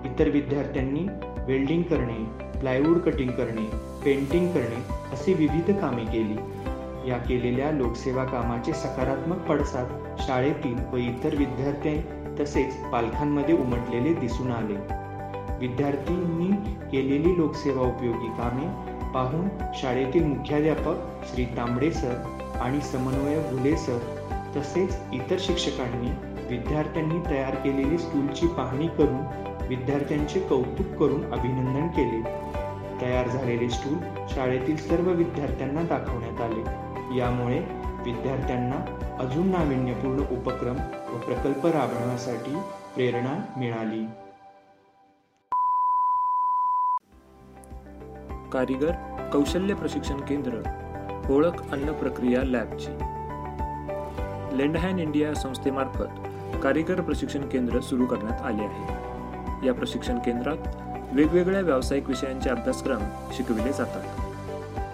इतर 0.04 0.28
विद्यार्थ्यांनी 0.28 1.06
वेल्डिंग 1.46 1.82
करणे 1.82 2.24
प्लायवूड 2.58 2.98
कटिंग 2.98 3.30
करणे 3.30 3.66
पेंटिंग 4.04 4.48
करणे 4.48 4.82
असे 5.12 5.34
विविध 5.34 5.70
कामे 5.78 6.04
केली. 6.04 6.36
या 7.10 7.18
केलेल्या 7.18 7.70
लोकसेवा 7.70 8.24
कामाचे 8.24 8.72
सकारात्मक 8.72 9.38
पडसाद 9.38 10.16
शाळेतील 10.18 10.76
व 10.92 10.96
इतर 10.96 11.34
विद्यार्थी 11.34 11.98
तसेच 12.40 12.76
पालकांमध्ये 12.92 13.54
उमटलेले 13.54 14.14
दिसून 14.14 14.52
आले. 14.52 15.04
विद्यार्थ्यांनी 15.58 16.46
केलेली 16.92 17.36
लोकसेवा 17.36 17.82
उपयोगी 17.82 18.26
कामे 18.26 18.66
पाहून 19.14 19.48
शाळेतील 19.74 20.24
मुख्याध्यापक 20.24 20.96
श्री 21.24 21.44
तांबडे 21.44 21.90
सर 21.90 22.14
आणि 22.60 22.80
समन्वय 22.80 23.38
भुले 23.38 23.76
सर 23.76 23.98
तसेच 24.56 24.96
इतर 25.12 25.36
शिक्षकांनी 25.38 26.10
विद्यार्थ्यांनी 26.56 27.30
तयार 27.30 27.54
केलेली 27.54 27.98
स्कूलची 27.98 28.46
पाहणी 28.46 28.88
करून 28.88 29.20
विद्यार्थ्यांचे 29.68 30.40
कौतुक 30.40 30.86
करून 30.86 31.32
अभिनंदन 31.32 31.86
केले. 31.88 32.22
तयार 33.00 33.28
झालेले 33.28 33.70
स्टूल 33.70 34.26
शाळेतील 34.28 34.76
सर्व 34.76 35.10
विद्यार्थ्यांना 35.10 35.82
दाखवण्यात 35.82 36.40
आले. 36.40 36.62
यामुळे 37.18 37.58
विद्यार्थ्यांना 38.04 39.08
अजून 39.20 39.48
नाविन्यपूर्ण 39.48 40.20
उपक्रम 40.20 40.76
व 41.14 41.18
प्रकल्प 41.18 41.66
राबवण्यासाठी 41.66 42.54
प्रेरणा 42.94 43.44
मिळाली. 43.56 44.06
कारिगर 48.52 48.90
कौशल्य 49.32 49.74
प्रशिक्षण 49.74 50.20
केंद्र 50.20 50.52
ओळख 51.30 51.72
अन्न 51.72 51.92
प्रक्रिया 51.92 52.42
लॅबची. 52.42 52.92
लेंडहॅन 54.58 54.98
इंडिया 54.98 55.34
संस्थेमार्फत 55.34 56.28
कारिगर 56.62 57.00
प्रशिक्षण 57.00 57.48
केंद्र 57.48 57.80
सुरू 57.80 58.06
करण्यात 58.06 58.42
आले 58.42 58.62
आहे. 58.62 59.66
या 59.66 59.74
प्रशिक्षण 59.74 60.18
केंद्रात 60.18 60.56
वेगवेगळ्या 61.12 61.60
व्यावसायिक 61.60 62.08
विषयांचे 62.08 62.50
अभ्यासक्रम 62.50 63.02
शिकविले 63.32 63.72
जातात. 63.72 64.04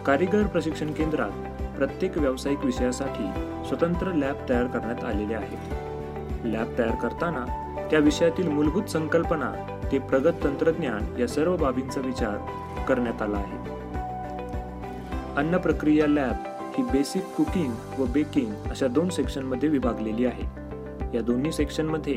कारिगर 0.07 0.47
प्रशिक्षण 0.47 0.93
केंद्रात 0.93 1.31
प्रत्येक 1.77 2.19
व्यावसायिक 2.19 2.65
विषयासाठी 2.65 3.33
स्वतंत्र 3.69 4.12
लॅब 4.12 4.37
तयार 4.49 4.67
करण्यात 4.67 5.05
आलेले 5.05 5.35
आहेत. 5.35 5.89
लॅब 6.44 6.78
तयार 6.78 6.90
करताना 6.90 7.44
त्या 7.90 7.99
विषयातील 7.99 8.49
मूलभूत 8.49 8.82
संकल्पना 8.82 9.52
ते 9.92 9.99
प्रगत 9.99 10.44
तंत्रज्ञान 10.44 11.20
या 11.20 11.26
सर्व 11.26 11.56
बाबींचा 11.56 12.00
विचार 12.00 12.37
करण्यात 12.88 13.23
आला 13.23 13.37
आहे. 13.37 13.59
अन्न 15.37 15.56
प्रक्रिया 15.56 16.06
लॅब 16.06 16.35
ही 16.78 16.82
बेसिक 16.82 17.23
कुकिंग 17.23 17.73
व 17.99 18.04
बेकिंग 18.04 18.54
अशा 18.70 18.87
दोन 18.87 19.09
सेक्शनमध्ये 19.09 19.68
विभागलेली 19.68 20.26
आहे. 20.26 20.42
या 21.14 21.20
दोन्ही 21.20 21.52
सेक्शनमध्ये 21.52 22.16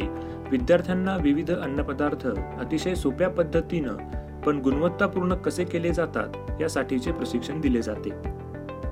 विद्यार्थ्यांना 0.51 1.18
विविध 1.18 1.51
अन्नपदार्थ 1.51 2.27
अतिशय 2.60 2.96
सोप्या 2.96 3.30
पद्धतीनं 3.30 3.96
पण 4.42 4.58
गुणवत्तापूर्ण 4.58 5.36
कसे 5.36 5.63
केले 5.63 5.94
जातात 5.94 6.62
यासाठीचे 6.62 7.12
प्रशिक्षण 7.12 7.62
दिले 7.62 7.82
जाते. 7.82 8.10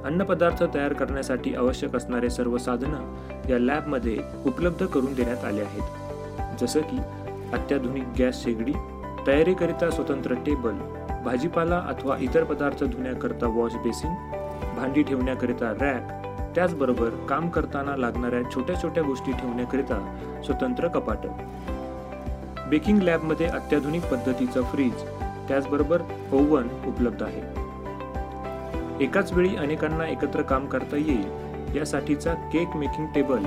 अन्नपदार्थ 0.06 0.64
तयार 0.74 0.94
करण्यासाठी 0.94 1.56
आवश्यक 1.56 1.96
असणारे 1.96 2.30
सर्व 2.30 2.58
साधनं 2.58 3.50
या 3.50 3.60
लॅबमध्ये 3.60 4.18
उपलब्ध 4.46 4.86
करून 4.86 5.14
देण्यात 5.14 5.46
आले 5.46 5.62
आहेत. 5.62 6.60
जसं 6.60 6.82
की 6.82 6.98
अत्याधुनिक 7.54 8.04
गॅस 8.20 8.44
शेगडी 8.44 8.74
तयारीकरिता 9.28 9.90
स्वतंत्र 9.90 10.34
टेबल 10.34 10.74
भाजीपाला 11.26 11.80
अथवा 11.80 12.18
इतर 12.20 12.44
पदार्थ 12.44 12.84
धुण्याकरता 12.84 13.48
वॉश 13.48 13.74
बेसिन 13.74 14.14
भांडी 14.76 15.04
ठेवण्याकरिता 15.04 15.74
रॅक 15.82 16.12
त्याचबरोबर 16.56 17.10
काम 17.30 17.50
करताना 17.50 17.96
लागणाऱ्या 17.98 18.42
छोट्या 18.56 18.82
छोट्या 18.82 19.04
गोष्टी 19.04 19.32
ठेवण्याकरिता 19.32 20.00
स्वतंत्र 20.46 20.88
कपाट. 20.88 21.28
बेकिंग 22.70 23.02
लॅबमध्ये 23.02 23.46
अत्याधुनिक 23.46 24.04
पद्धतीचं 24.04 24.64
फ्रीज 24.64 25.04
त्याचबरोबर 25.48 26.02
ओव्हन 26.32 26.68
उपलब्ध 26.86 27.24
आहे. 27.24 27.61
एकाच 29.02 29.32
वेळी 29.34 29.56
अनेकांना 29.56 30.08
एकत्र 30.08 30.42
काम 30.42 30.66
करता 30.66 30.98
येईल 30.98 31.78
यासाठीचा 31.78 32.34
केक 32.34 32.76
मेकिंग 32.76 33.08
टेबल 33.16 33.44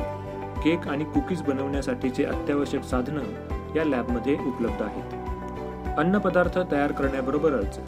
केक 0.64 0.88
आणि 0.88 1.04
कुकीज 1.04 1.42
बनवण्यासाठीचे 1.42 2.24
अत्यावश्यक 2.24 2.82
साधनं 2.82 3.76
या 3.76 3.84
लॅबमध्ये 3.84 4.34
उपलब्ध 4.34 4.82
आहेत. 4.82 5.98
अन्नपदार्थ 5.98 6.58
तयार 6.72 6.92
करण्याबरोबरच 6.92 7.78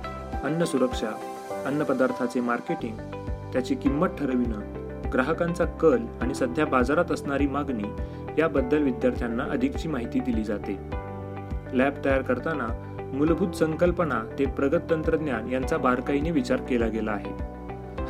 अन्न 0.45 0.65
सुरक्षा 0.65 1.09
अन्नपदार्थाचे 1.67 2.41
मार्केटिंग 2.41 2.97
त्याची 3.53 3.75
किंमत 3.75 4.07
ठरविणं 4.07 5.11
ग्राहकांचा 5.13 5.65
कल 5.65 6.07
आणि 6.21 6.35
सध्या 6.35 6.67
बाजारात 6.67 7.13
असणारी 7.13 7.47
मागणी 7.47 7.89
याबद्दल 8.39 8.83
विद्यार्थ्यांना 8.83 9.43
अधिकची 9.43 9.89
माहिती 9.89 10.21
दिली 10.21 10.45
जाते. 10.45 10.79
लॅब 11.73 11.95
तयार 12.05 12.23
करताना 12.23 12.69
मूलभूत 13.13 13.53
संकल्पना 13.53 14.23
ते 14.39 14.47
प्रगत 14.47 14.91
तंत्रज्ञान 14.91 15.49
यांचा 15.49 15.77
बारकाईने 15.77 16.31
विचार 16.31 16.57
केला 16.57 16.87
गेला 16.87 17.13
आहे. 17.13 17.31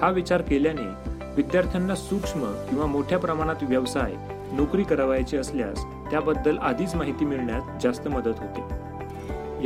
हा 0.01 0.11
विचार 0.11 0.43
केल्याने 0.43 1.17
विद्यार्थ्यांना 1.37 1.95
सूक्ष्म 1.95 2.41
किंवा 2.41 2.87
मोठ्या 2.87 3.19
प्रमाणात 3.19 3.63
व्यवसाय 3.63 4.13
नोकरी 4.53 4.83
करावायची 4.83 5.37
असल्यास 5.37 5.85
त्याबद्दल 6.11 6.59
आधीच 6.59 6.95
माहिती 6.95 7.25
मिळण्यात 7.25 7.61
जास्त 7.83 8.09
मदत 8.09 8.39
होते. 8.39 8.61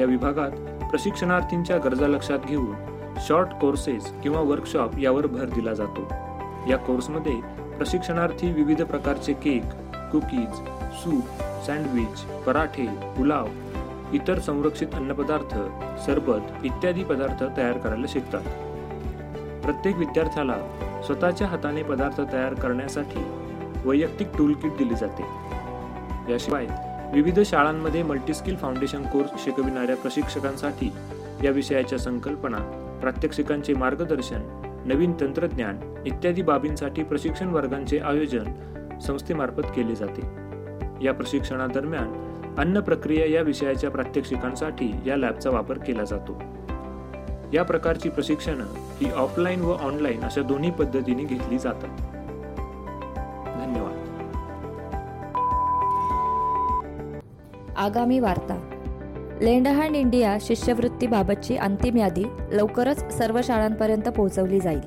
या 0.00 0.06
विभागात 0.06 0.50
प्रशिक्षणार्थींच्या 0.90 1.78
गरजा 1.78 2.06
लक्षात 2.06 2.38
घेऊन 2.49 2.75
शॉर्ट 3.28 3.49
कोर्सेस 3.49 4.12
किंवा 4.22 4.40
वर्कशॉप 4.40 4.99
यावर 4.99 5.26
भर 5.26 5.44
दिला 5.44 5.75
जातो. 5.75 6.08
या 6.70 6.76
कोर्समध्ये 6.76 7.40
प्रशिक्षणार्थी 7.76 8.52
विविध 8.52 8.82
प्रकारचे 8.82 9.32
केक 9.32 9.64
कुकीज 10.12 10.56
सूप 11.02 11.25
सँडविच 11.66 12.20
पराठे 12.20 12.87
पुलाव 12.87 13.46
इतर 14.12 14.38
संरक्षित 14.38 14.94
अन्नपदार्थ 14.94 15.54
सरबत 16.06 16.64
इत्यादी 16.64 17.04
पदार्थ 17.04 17.44
तयार 17.56 17.78
करायला 17.78 18.06
शिकतात. 18.08 18.42
प्रत्येक 19.64 19.96
विद्यार्थ्याला 19.96 20.56
स्वतःच्या 21.06 21.46
हाताने 21.46 21.82
पदार्थ 21.82 22.20
तयार 22.32 22.54
करण्यासाठी 22.54 23.24
वैयक्तिक 23.84 24.28
टूल 24.38 24.52
किट 24.52 24.76
दिली 24.76 24.94
जाते. 24.94 25.22
याशिवाय 26.32 26.66
विविध 27.12 27.40
शाळांमध्ये 27.40 28.02
मल्टीस्किल 28.02 28.56
फाउंडेशन 28.56 29.02
कोर्स 29.02 29.44
शिकविणाऱ्या 29.44 29.96
प्रशिक्षकांसाठी 29.96 30.92
या 31.44 31.50
विषयाच्या 31.50 31.98
संकल्पना 31.98 32.58
प्रात्यक्षिकांचे 33.00 33.74
मार्गदर्शन 33.74 34.40
नवीन 34.86 35.12
तंत्रज्ञान 35.20 35.78
इत्यादी 36.06 36.42
बाबींसाठी 36.42 37.02
प्रशिक्षण 37.02 37.48
वर्गांचे 37.48 37.98
आयोजन 37.98 38.98
संस्थेमार्फत 38.98 39.70
केले 39.76 39.94
जाते. 39.94 40.20
या 41.04 41.14
प्रशिक्षणादरम्यान 41.14 42.29
अन्न 42.58 42.80
प्रक्रिया 42.80 43.26
या 43.26 43.43
विषयाच्या 43.43 43.91
प्रात्यक्षिकांसाठी 43.91 44.95
या 45.06 45.17
लॅबचा 45.17 45.50
वापर 45.50 45.78
केला 45.78 46.04
जातो. 46.04 46.43
या 47.52 47.63
प्रकारची 47.63 48.08
प्रशिक्षणं 48.08 48.65
ही 49.00 49.10
ऑफलाईन 49.10 49.60
व 49.60 49.73
ऑनलाईन 49.73 50.25
अशा 50.25 50.43
दोन्ही 50.43 50.71
पद्धतीने 50.71 51.25
घेतली 51.25 51.58
जातात. 51.58 51.89
धन्यवाद. 53.56 53.97
आगामी 57.76 58.19
वार्ता. 58.19 58.60
लेंडहँड 59.43 59.97
इंडिया 59.97 60.36
शिष्यवृत्तीबाबतची 60.41 61.56
अंतिम 61.56 61.97
यादी 61.97 62.25
लवकरच 62.52 63.19
सर्व 63.19 63.41
शाळांपर्यंत 63.45 64.08
पोहोचवली 64.08 64.60
जाईल. 64.60 64.80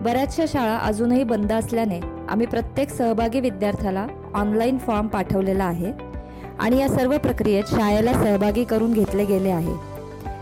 बऱ्याचशा 0.00 0.44
शाळा 0.48 0.76
अजूनही 0.78 1.24
बंद 1.24 1.52
असल्याने 1.52 2.00
आम्ही 2.28 2.46
प्रत्येक 2.46 2.88
सहभागी 2.88 3.40
विद्यार्थ्याला 3.40 4.06
ऑनलाईन 4.34 4.78
फॉर्म 4.78 5.06
पाठवलेला 5.06 5.64
आहे. 5.64 6.13
आणि 6.58 6.78
या 6.78 6.88
सर्व 6.88 7.18
प्रक्रियेत 7.18 7.64
शाळेला 7.66 8.12
सहभागी 8.12 8.64
करून 8.64 8.92
घेतले 8.92 9.24
गेले 9.24 9.50
आहे. 9.50 9.94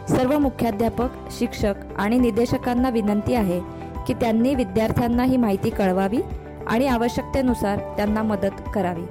सर्व 0.09 0.39
मुख्याध्यापक 0.39 1.09
शिक्षक 1.31 1.75
आणि 1.99 2.19
निदेशकांना 2.19 2.91
विनंती 2.91 3.35
आहे 3.35 3.61
की 4.07 4.15
त्यांनी 4.15 4.55
विद्यार्थ्यांना 4.55 5.25
ही 5.25 5.37
माहिती 5.37 5.71
कळवावी 5.71 6.21
आणि 6.67 6.87
आवश्यकतेनुसार 6.87 7.79
त्यांना 7.79 8.23
मदत 8.23 8.63
करावी. 8.75 9.05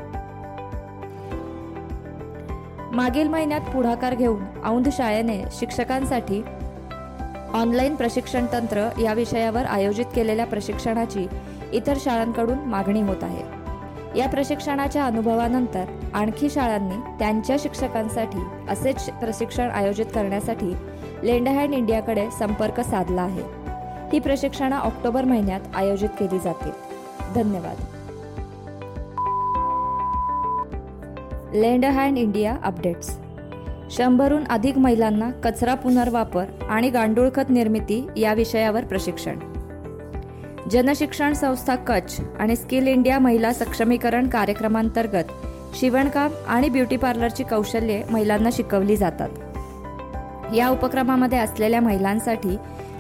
मागील 2.95 3.27
महिन्यात 3.27 3.61
पुढाकार 3.61 4.15
घेऊन 4.15 4.43
औंध 4.65 4.89
शाळेने 4.91 5.43
शिक्षकांसाठी 5.51 6.43
ऑनलाईन 7.53 7.95
प्रशिक्षण 7.95 8.45
तंत्र 8.53 8.89
या 9.01 9.13
विषयावर 9.13 9.65
आयोजित 9.65 10.05
केलेल्या 10.15 10.45
प्रशिक्षणाची 10.45 11.27
इतर 11.73 11.93
शाळांकडून 11.99 12.57
मागणी 12.57 13.01
होत 13.01 13.23
आहे. 13.23 13.61
या 14.19 14.29
प्रशिक्षणाच्या 14.29 15.05
अनुभवानंतर 15.05 15.85
आणखी 16.13 16.49
शाळांनी 16.49 16.95
त्यांच्या 17.19 17.55
शिक्षकांसाठी 17.59 18.43
असेच 18.69 19.09
प्रशिक्षण 19.09 19.69
आयोजित 19.69 20.05
करण्यासाठी 20.05 20.73
लेंडहँड 21.23 21.73
इंडियाकडे 21.73 22.31
संपर्क 22.39 22.79
साधला 22.79 23.21
आहे. 23.21 23.41
ही 24.13 24.19
प्रशिक्षणं 24.19 24.79
ऑक्टोबर 24.79 25.23
महिन्यात 25.23 25.61
आयोजित 25.75 26.09
केली 26.09 26.39
जातील. 26.39 26.71
धन्यवाद. 27.35 27.75
Lend 31.55 31.85
hand 31.85 32.17
India 32.17 32.57
updates. 32.63 33.17
शंभरहून 33.91 34.43
अधिक 34.47 34.77
महिलांना 34.77 35.29
कचरा 35.29 35.73
पुनर्वापर 35.73 36.45
आणि 36.69 36.89
गांडूळ 36.89 37.29
खत 37.35 37.49
निर्मिती 37.49 38.07
या 38.17 38.33
विषयावर 38.33 38.83
प्रशिक्षण. 38.83 39.39
जनशिक्षण 40.71 41.33
संस्था 41.33 41.75
कच्छ 41.75 42.21
आणि 42.39 42.55
स्किल 42.55 42.87
इंडिया 42.87 43.19
महिला 43.19 43.53
सक्षमीकरण 43.53 44.29
कार्यक्रमांतर्गत 44.29 45.23
शिवणकाम 45.75 46.31
आणि 46.47 46.69
ब्युटी 46.69 46.97
पार्लरची 46.97 47.43
कौशल्ये 47.43 48.03
महिलांना 48.11 48.49
शिकवली 48.53 48.97
जातात. 48.97 49.29
या 50.55 50.69
उपक्रमामध्ये 50.69 51.39
असलेल्या 51.39 51.81
महिलांसाठी 51.81 52.57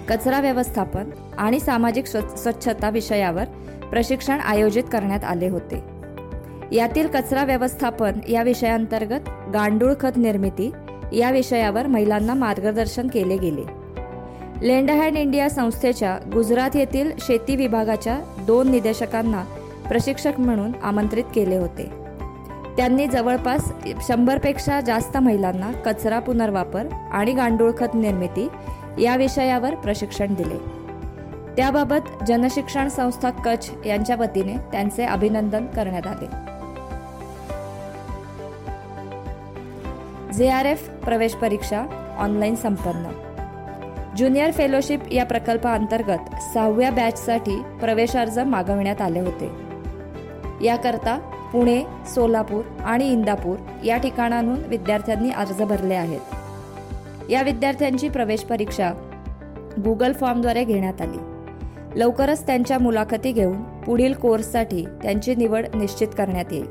कचरा 0.09 0.39
व्यवस्थापन 0.39 1.09
आणि 1.37 1.59
सामाजिक 1.59 2.05
स्वच्छता 2.05 2.89
विषयावर 2.89 3.43
प्रशिक्षण 3.91 4.39
आयोजित 4.39 4.83
करण्यात 4.91 5.23
आले 5.23 5.47
होते. 5.47 5.83
यातील 6.71 7.07
कचरा 7.07 7.43
व्यवस्थापन 7.43 8.11
या 8.29 8.43
विषयांतर्गत 8.43 9.29
गांडूळ 9.53 9.93
खत 9.99 10.17
निर्मिती 10.17 10.71
या 11.13 11.31
विषयावर 11.31 11.87
महिलांना 11.87 12.33
मार्गदर्शन 12.33 13.07
केले 13.07 13.37
गेले. 13.37 13.63
लेंडहँड 14.67 15.17
इंडिया 15.17 15.49
संस्थेच्या 15.49 16.17
गुजरात 16.33 16.75
येथील 16.75 17.11
शेती 17.19 17.55
विभागाच्या 17.55 18.19
दोन 18.47 18.71
निदेशकांना 18.71 19.43
प्रशिक्षक 19.87 20.31
म्हणून 20.37 20.71
आमंत्रित 20.83 21.23
केले 21.35 21.57
होते. 21.57 22.00
त्यांनी 22.77 23.07
जवळपास 23.07 23.71
शंभरपेक्षा 24.07 24.81
जास्त 24.81 25.17
महिलांना 25.17 25.71
कचरा 25.71 26.19
पुनर्वापर 26.19 26.87
आणि 27.11 27.33
गांडूळ 27.33 27.71
खत 27.77 27.95
निर्मिती 27.95 28.49
या 28.99 29.15
विषयावर 29.15 29.75
प्रशिक्षण 29.75 30.33
दिले. 30.33 30.81
त्याबाबत 31.55 32.25
जनशिक्षण 32.27 32.87
संस्था 32.87 33.29
कच्छ 33.29 33.71
यांच्या 33.85 34.15
वतीने 34.15 34.57
त्यांचे 34.57 35.05
अभिनंदन 35.05 35.65
करण्यात 35.65 36.07
आले. 36.07 36.51
जे 40.33 40.49
आर 40.49 40.65
एफ 40.65 40.89
प्रवेश 40.89 41.33
परीक्षा 41.33 41.83
ऑनलाईन 42.17 42.55
संपन्न. 42.55 43.11
ज्युनियर 44.17 44.51
फेलोशिप 44.51 44.99
या 45.11 45.25
प्रकल्पाअंतर्गत 45.25 46.53
सहाव्या 46.53 46.91
बॅचसाठी 46.91 47.61
प्रवेश 47.79 48.15
अर्ज 48.15 48.39
मागविण्यात 48.39 49.01
आले 49.01 49.19
होते. 49.19 49.51
याकरता 50.65 51.19
पुणे 51.51 51.83
सोलापूर 52.15 52.63
आणि 52.83 53.11
इंदापूर 53.11 53.57
या 53.85 53.97
ठिकाणांहून 53.97 54.59
विद्यार्थ्यांनी 54.67 55.29
अर्ज 55.29 55.61
भरले 55.61 55.93
आहेत. 55.93 56.19
या 57.29 57.41
विद्यार्थ्यांची 57.41 58.09
प्रवेश 58.09 58.41
परीक्षा 58.41 58.91
गुगल 59.85 60.13
फॉर्मद्वारे 60.13 60.63
घेण्यात 60.63 61.01
आली. 61.01 61.17
लवकरच 61.95 62.45
त्यांच्या 62.45 62.79
मुलाखती 62.79 63.31
घेऊन 63.31 63.61
पुढील 63.63 64.13
कोर्ससाठी 64.13 64.85
त्यांची 65.03 65.35
निवड 65.35 65.65
निश्चित 65.73 66.07
करण्यात 66.17 66.45
येईल. 66.51 66.67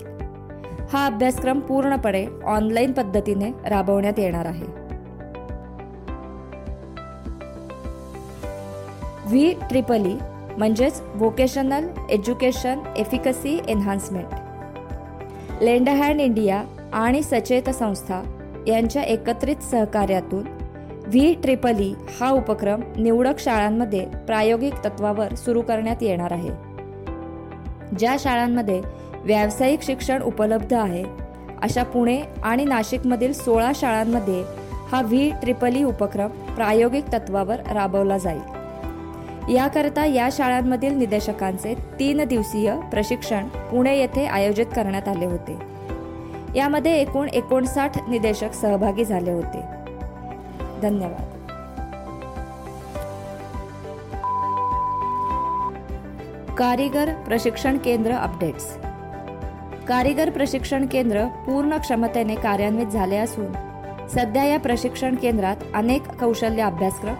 हा 0.92 1.06
अभ्यासक्रम 1.06 1.60
पूर्णपणे 1.60 2.26
ऑनलाईन 2.44 2.92
पद्धतीने 2.92 3.52
राबवण्यात 3.68 4.18
येणार 4.18 4.46
आहे. 4.46 4.66
व्ही 9.26 9.52
ट्रिपली 9.52 10.14
म्हणजेच 10.58 11.02
vocational 11.14 11.88
education 12.10 12.78
efficacy 12.96 13.60
enhancement 13.68 14.26
lend hand 15.62 16.20
India 16.20 16.62
आणि 16.92 17.22
सचेत 17.22 17.68
संस्था 17.70 18.22
यांच्या 18.66 19.02
एकत्रित 19.02 19.56
सहकार्यातून 19.62 20.42
व्ही 21.06 21.34
ट्रिपल 21.34 21.80
ई 21.80 21.92
हा 22.20 22.30
उपक्रम 22.30 22.80
निवडक 22.96 23.38
शाळांमध्ये 23.38 24.04
प्रायोगिक 24.26 24.74
तत्वावर 24.84 25.34
सुरू 25.34 25.60
करण्यात 25.60 26.02
येणार 26.02 26.32
आहे. 26.32 26.50
ज्या 27.98 28.16
शाळांमध्ये 28.18 28.80
व्यावसायिक 29.24 29.82
शिक्षण 29.82 30.22
उपलब्ध 30.22 30.74
आहे 30.74 31.04
अशा 31.62 31.82
पुणे 31.82 32.20
आणि 32.42 32.64
नाशिकमधील 32.64 33.32
सोळा 33.32 33.72
शाळांमध्ये 33.74 34.42
हा 34.92 35.02
व्ही 35.02 35.30
ट्रिपल 35.30 35.76
ई 35.76 35.82
उपक्रम 35.82 36.28
प्रायोगिक 36.56 37.12
तत्वावर 37.12 37.60
राबवला 37.72 38.18
जाईल. 38.18 38.59
याकरता 39.50 40.04
या 40.04 40.28
शाळांमधील 40.32 40.92
निदेशकांचे 40.92 41.74
तीन 41.74 42.24
दिवसीय 42.24 42.74
प्रशिक्षण 42.90 43.48
पुणे 43.48 43.98
येथे 43.98 44.26
आयोजित 44.26 44.66
करण्यात 44.76 45.08
आले 45.08 45.24
होते. 45.24 45.58
यामध्ये 46.54 46.92
एकूण 46.92 47.28
एकोणसाठ 47.28 48.08
निदेशक 48.08 48.52
सहभागी 48.52 49.04
झाले 49.04 49.32
होते. 49.32 49.60
धन्यवाद. 50.82 51.36
कारीगर 56.54 57.12
प्रशिक्षण 57.12 57.78
केंद्र 57.78 58.12
अपडेट्स. 58.12 58.76
कारीगर 59.88 60.30
प्रशिक्षण 60.30 60.86
केंद्र 60.86 61.24
पूर्ण 61.24 61.76
क्षमतेने 61.76 62.34
कार्यान्वित 62.34 62.86
झाले 62.86 63.16
असून 63.16 63.52
सध्या 64.08 64.44
या 64.44 64.58
प्रशिक्षण 64.58 65.14
केंद्रात 65.14 65.56
अनेक 65.74 66.06
कौशल्य 66.06 66.62
अभ्यासक्रम 66.62 67.14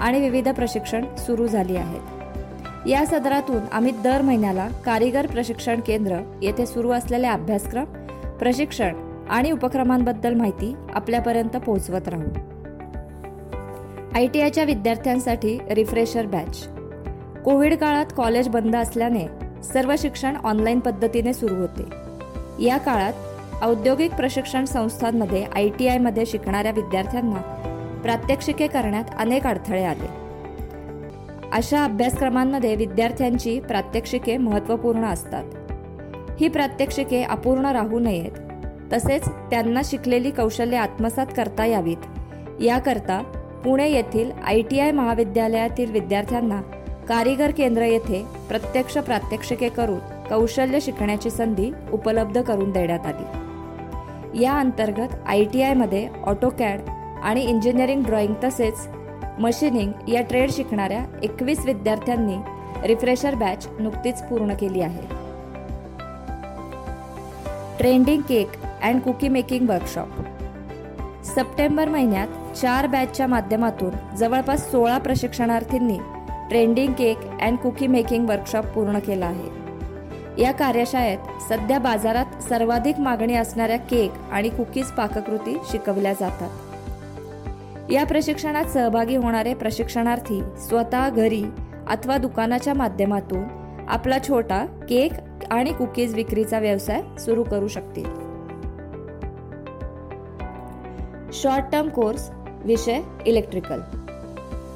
आणि 0.00 0.20
विविध 0.20 0.48
प्रशिक्षण 0.48 1.04
सुरू 1.16 1.46
झाली 1.46 1.76
आहेत. 1.76 2.00
या 2.88 3.06
सदरातून 3.06 3.60
आम्ही 3.72 3.92
दर 3.92 4.22
महिन्याला 4.22 4.68
कारीगर 4.68 5.26
प्रशिक्षण 5.26 5.80
केंद्र 5.86 6.16
येथे 6.42 6.66
सुरू 6.66 6.90
असलेले 6.90 7.26
अभ्यासक्रम 7.26 7.84
प्रशिक्षण 8.38 8.94
आणि 9.30 9.50
उपक्रमांबद्दल 9.50 10.34
माहिती 10.34 10.74
आपल्यापर्यंत 10.94 11.56
पोहोचवत 11.56 12.08
राहू. 12.08 12.28
आय 14.14 14.26
टी 14.26 14.40
आयच्या 14.40 14.64
विद्यार्थ्यांसाठी 14.64 15.58
रिफ्रेशर 15.70 16.26
बॅच. 16.26 16.68
कोविड 17.44 17.76
काळात 17.76 18.06
कॉलेज 18.16 18.48
बंद 18.48 18.76
असल्याने 18.76 19.26
सर्व 19.62 19.94
शिक्षण 19.98 20.36
ऑनलाईन 20.44 20.80
पद्धतीने 20.80 21.32
सुरू 21.32 21.54
होते. 21.54 22.04
या 22.64 22.76
काळात 22.76 23.12
औद्योगिक 23.62 24.14
प्रशिक्षण 24.14 24.64
संस्थांमध्ये 24.64 25.44
आय 25.54 25.68
टी 25.68 25.88
आयमध्ये 25.88 26.26
शिकणाऱ्या 26.26 26.72
विद्यार्थ्यांना 26.72 27.63
प्रात्यक्षिके 28.04 28.66
करण्यात 28.66 29.04
अनेक 29.18 29.46
अडथळे 29.46 29.84
आले. 29.84 30.06
अशा 31.52 31.84
अभ्यासक्रमांमध्ये 31.84 32.76
विद्यार्थ्यांची 32.76 33.60
प्रात्यक्षिके 33.60 34.36
महत्त्वपूर्ण 34.36 35.04
असतात. 35.04 35.44
ही 36.40 36.48
प्रात्यक्षिके 36.48 37.22
अपूर्ण 37.22 37.66
राहू 37.66 37.98
नयेत. 37.98 38.32
तसेच 38.92 39.28
त्यांना 39.28 39.80
शिकलेली 39.84 40.30
कौशल्ये 40.30 40.78
आत्मसात 40.78 41.26
करता 41.36 41.66
यावीत. 41.66 41.96
याकरता 42.60 43.22
पुणे 43.64 43.90
येथील 43.90 44.30
आय 44.46 44.60
टी 44.60 44.80
आय 44.80 44.90
महाविद्यालयातील 44.92 45.90
विद्यार्थ्यांना 45.90 46.60
कारीगर 47.08 47.50
केंद्र 47.50 47.82
येथे 47.82 48.24
प्रत्यक्ष 48.48 48.98
प्रात्यक्षिके 48.98 49.68
करून 49.68 49.98
कौशल्य 50.30 50.80
शिकण्याची 50.80 51.30
संधी 51.30 51.72
उपलब्ध 51.92 52.42
करून 52.42 52.70
देण्यात 52.70 53.06
आली. 53.06 53.24
या 54.44 54.52
अंतर्गत 54.52 55.14
आय 55.26 55.44
टी 55.44 55.62
आयमध्ये 55.62 56.08
ऑटोकॅड 56.26 56.80
आणि 57.24 57.40
इंजिनिअरिंग 57.40 58.04
ड्रॉइंग 58.04 58.34
तसेच 58.44 58.88
मशिनिंग 59.38 60.08
या 60.08 60.22
ट्रेड 60.22 60.50
शिकणाऱ्या 60.50 61.04
एकवीस 61.22 61.64
विद्यार्थ्यांनी 61.66 62.36
रिफ्रेशर 62.86 63.34
बॅच 63.34 63.68
नुकतीच 63.80 64.22
पूर्ण 64.22 64.54
केली 64.54 64.80
आहे. 64.80 65.02
Trending 67.78 68.22
cake 68.22 68.48
and 68.82 69.00
cookie 69.00 69.28
making 69.28 69.68
workshop 69.68 71.24
September 71.24 71.88
महिन्यात 71.88 72.56
चार 72.56 72.86
बॅचच्या 72.86 73.26
माध्यमातून 73.26 74.16
जवळपास 74.16 74.70
सोळा 74.70 74.98
प्रशिक्षणार्थींनी 74.98 75.98
trending 76.48 76.92
cake 76.92 77.18
and 77.42 77.58
cookie 77.58 77.86
making 77.86 78.28
workshop 78.28 78.66
पूर्ण 78.66 78.98
केला 78.98 79.26
आहे. 79.26 80.42
या 80.42 80.52
कार्यशाळेत 80.52 81.18
सध्या 81.48 81.78
बाजारात 81.78 82.42
सर्वाधिक 82.42 83.00
मागणी 83.00 83.34
असणाऱ्या 83.34 83.78
केक 83.78 84.12
आणि 84.32 84.48
कुकीज 84.48 84.86
पाककृती 84.86 85.56
शिकवल्या 85.70 86.12
जातात. 86.12 86.48
या 87.90 88.04
प्रशिक्षणात 88.04 88.64
सहभागी 88.64 89.16
होणारे 89.16 89.54
प्रशिक्षणार्थी 89.54 90.40
स्वतः 90.58 91.08
घरी 91.08 91.44
अथवा 91.88 92.16
दुकानाच्या 92.16 92.74
माध्यमातून 92.74 93.44
आपला 93.88 94.18
छोटा 94.28 94.64
केक 94.88 95.12
आणि 95.50 95.72
कुकीज 95.72 96.14
विक्रीचा 96.14 96.58
व्यवसाय 96.58 97.02
सुरू 97.18 97.42
करू 97.42 97.68
शकतील. 97.68 98.04
शॉर्ट 101.32 101.64
टर्म 101.72 101.88
कोर्स 101.88 102.30
विषय 102.64 103.00
इलेक्ट्रिकल 103.26 103.80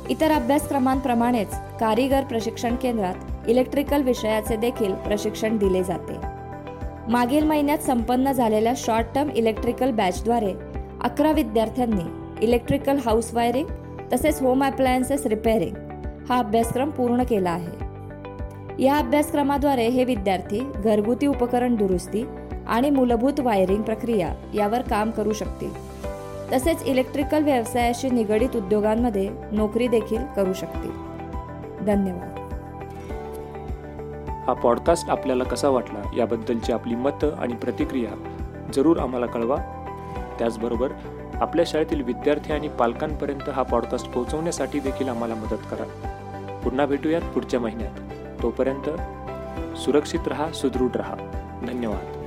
इतर 0.08 0.30
अभ्यासक्रमांप्रमाणेच 0.30 1.54
कारीगर 1.80 2.24
प्रशिक्षण 2.24 2.76
केंद्रात 2.76 3.48
इलेक्ट्रिकल 3.48 4.02
विषयाचे 4.02 4.56
देखील 4.56 4.94
प्रशिक्षण 4.94 5.56
दिले 5.56 5.82
जाते. 5.84 6.16
मागील 7.08 7.44
महिन्यात 7.44 7.78
संपन्न 7.78 8.32
झालेल्या 8.32 8.72
शॉर्ट 8.76 9.06
टर्म 9.14 9.30
इलेक्ट्रिकल 9.30 9.90
बॅचद्वारे 9.90 10.54
अकरा 11.02 11.32
विद्यार्थ्यांनी 11.32 12.27
इलेक्ट्रिकल 12.42 12.98
हाऊस 13.06 13.34
वायरिंग 13.34 13.66
तसेच 14.12 14.42
होम 14.42 14.64
अप्लायन्सेस 14.64 15.26
रिपेअरिंग 15.26 15.74
हा 16.28 16.38
अभ्यासक्रम 16.38 16.90
पूर्ण 16.90 17.22
केला 17.22 17.50
आहे. 17.50 17.88
या 18.82 18.96
अभ्यासक्रमाद्वारे 18.96 19.88
हे 19.88 20.04
विद्यार्थी 20.04 20.60
घरगुती 20.60 21.26
उपकरण 21.26 21.74
दुरुस्ती 21.74 22.24
आणि 22.66 22.90
मूलभूत 22.90 23.40
वायरिंग 23.40 23.82
प्रक्रिया 23.82 24.34
यावर 24.54 24.82
काम 24.82 25.10
करू 25.10 25.32
शकतील. 25.32 25.70
तसेच 26.52 26.82
इलेक्ट्रिकल 26.82 27.44
व्यवसायाशी 27.44 28.10
निगडित 28.10 28.56
उद्योगांमध्ये 28.56 29.30
नोकरी 29.52 29.88
देखील 29.88 30.20
करू 30.36 30.52
शकतील. 30.52 30.90
धन्यवाद. 31.84 32.34
हा 34.46 34.52
पॉडकास्ट 34.52 35.10
आपल्याला 35.10 35.44
कसा 35.44 35.68
वाटला 35.68 36.10
याबद्दलची 36.16 36.72
आपली 36.72 36.94
मतं 36.94 37.36
आणि 37.36 37.54
प्रतिक्रिया 37.54 38.10
जरूर 38.74 38.98
आम्हाला 38.98 39.26
कळवा. 39.26 39.56
त्याचबरोबर 40.38 40.88
आपल्या 41.40 41.64
शाळेतील 41.68 42.02
विद्यार्थी 42.02 42.52
आणि 42.52 42.68
पालकांपर्यंत 42.68 43.48
हा 43.48 43.62
पॉडकास्ट 43.62 44.10
पोहोचवण्यासाठी 44.10 44.80
देखील 44.80 45.08
आम्हाला 45.08 45.34
मदत 45.34 45.62
करा. 45.70 45.84
पुन्हा 46.64 46.86
भेटूयात 46.86 47.22
पुढच्या 47.22 47.60
महिन्यात. 47.60 47.92
तोपर्यंत 48.42 48.90
सुरक्षित 49.78 50.20
रहा 50.26 50.52
सुदृढ 50.52 50.90
रहा. 50.94 51.14
धन्यवाद. 51.68 52.17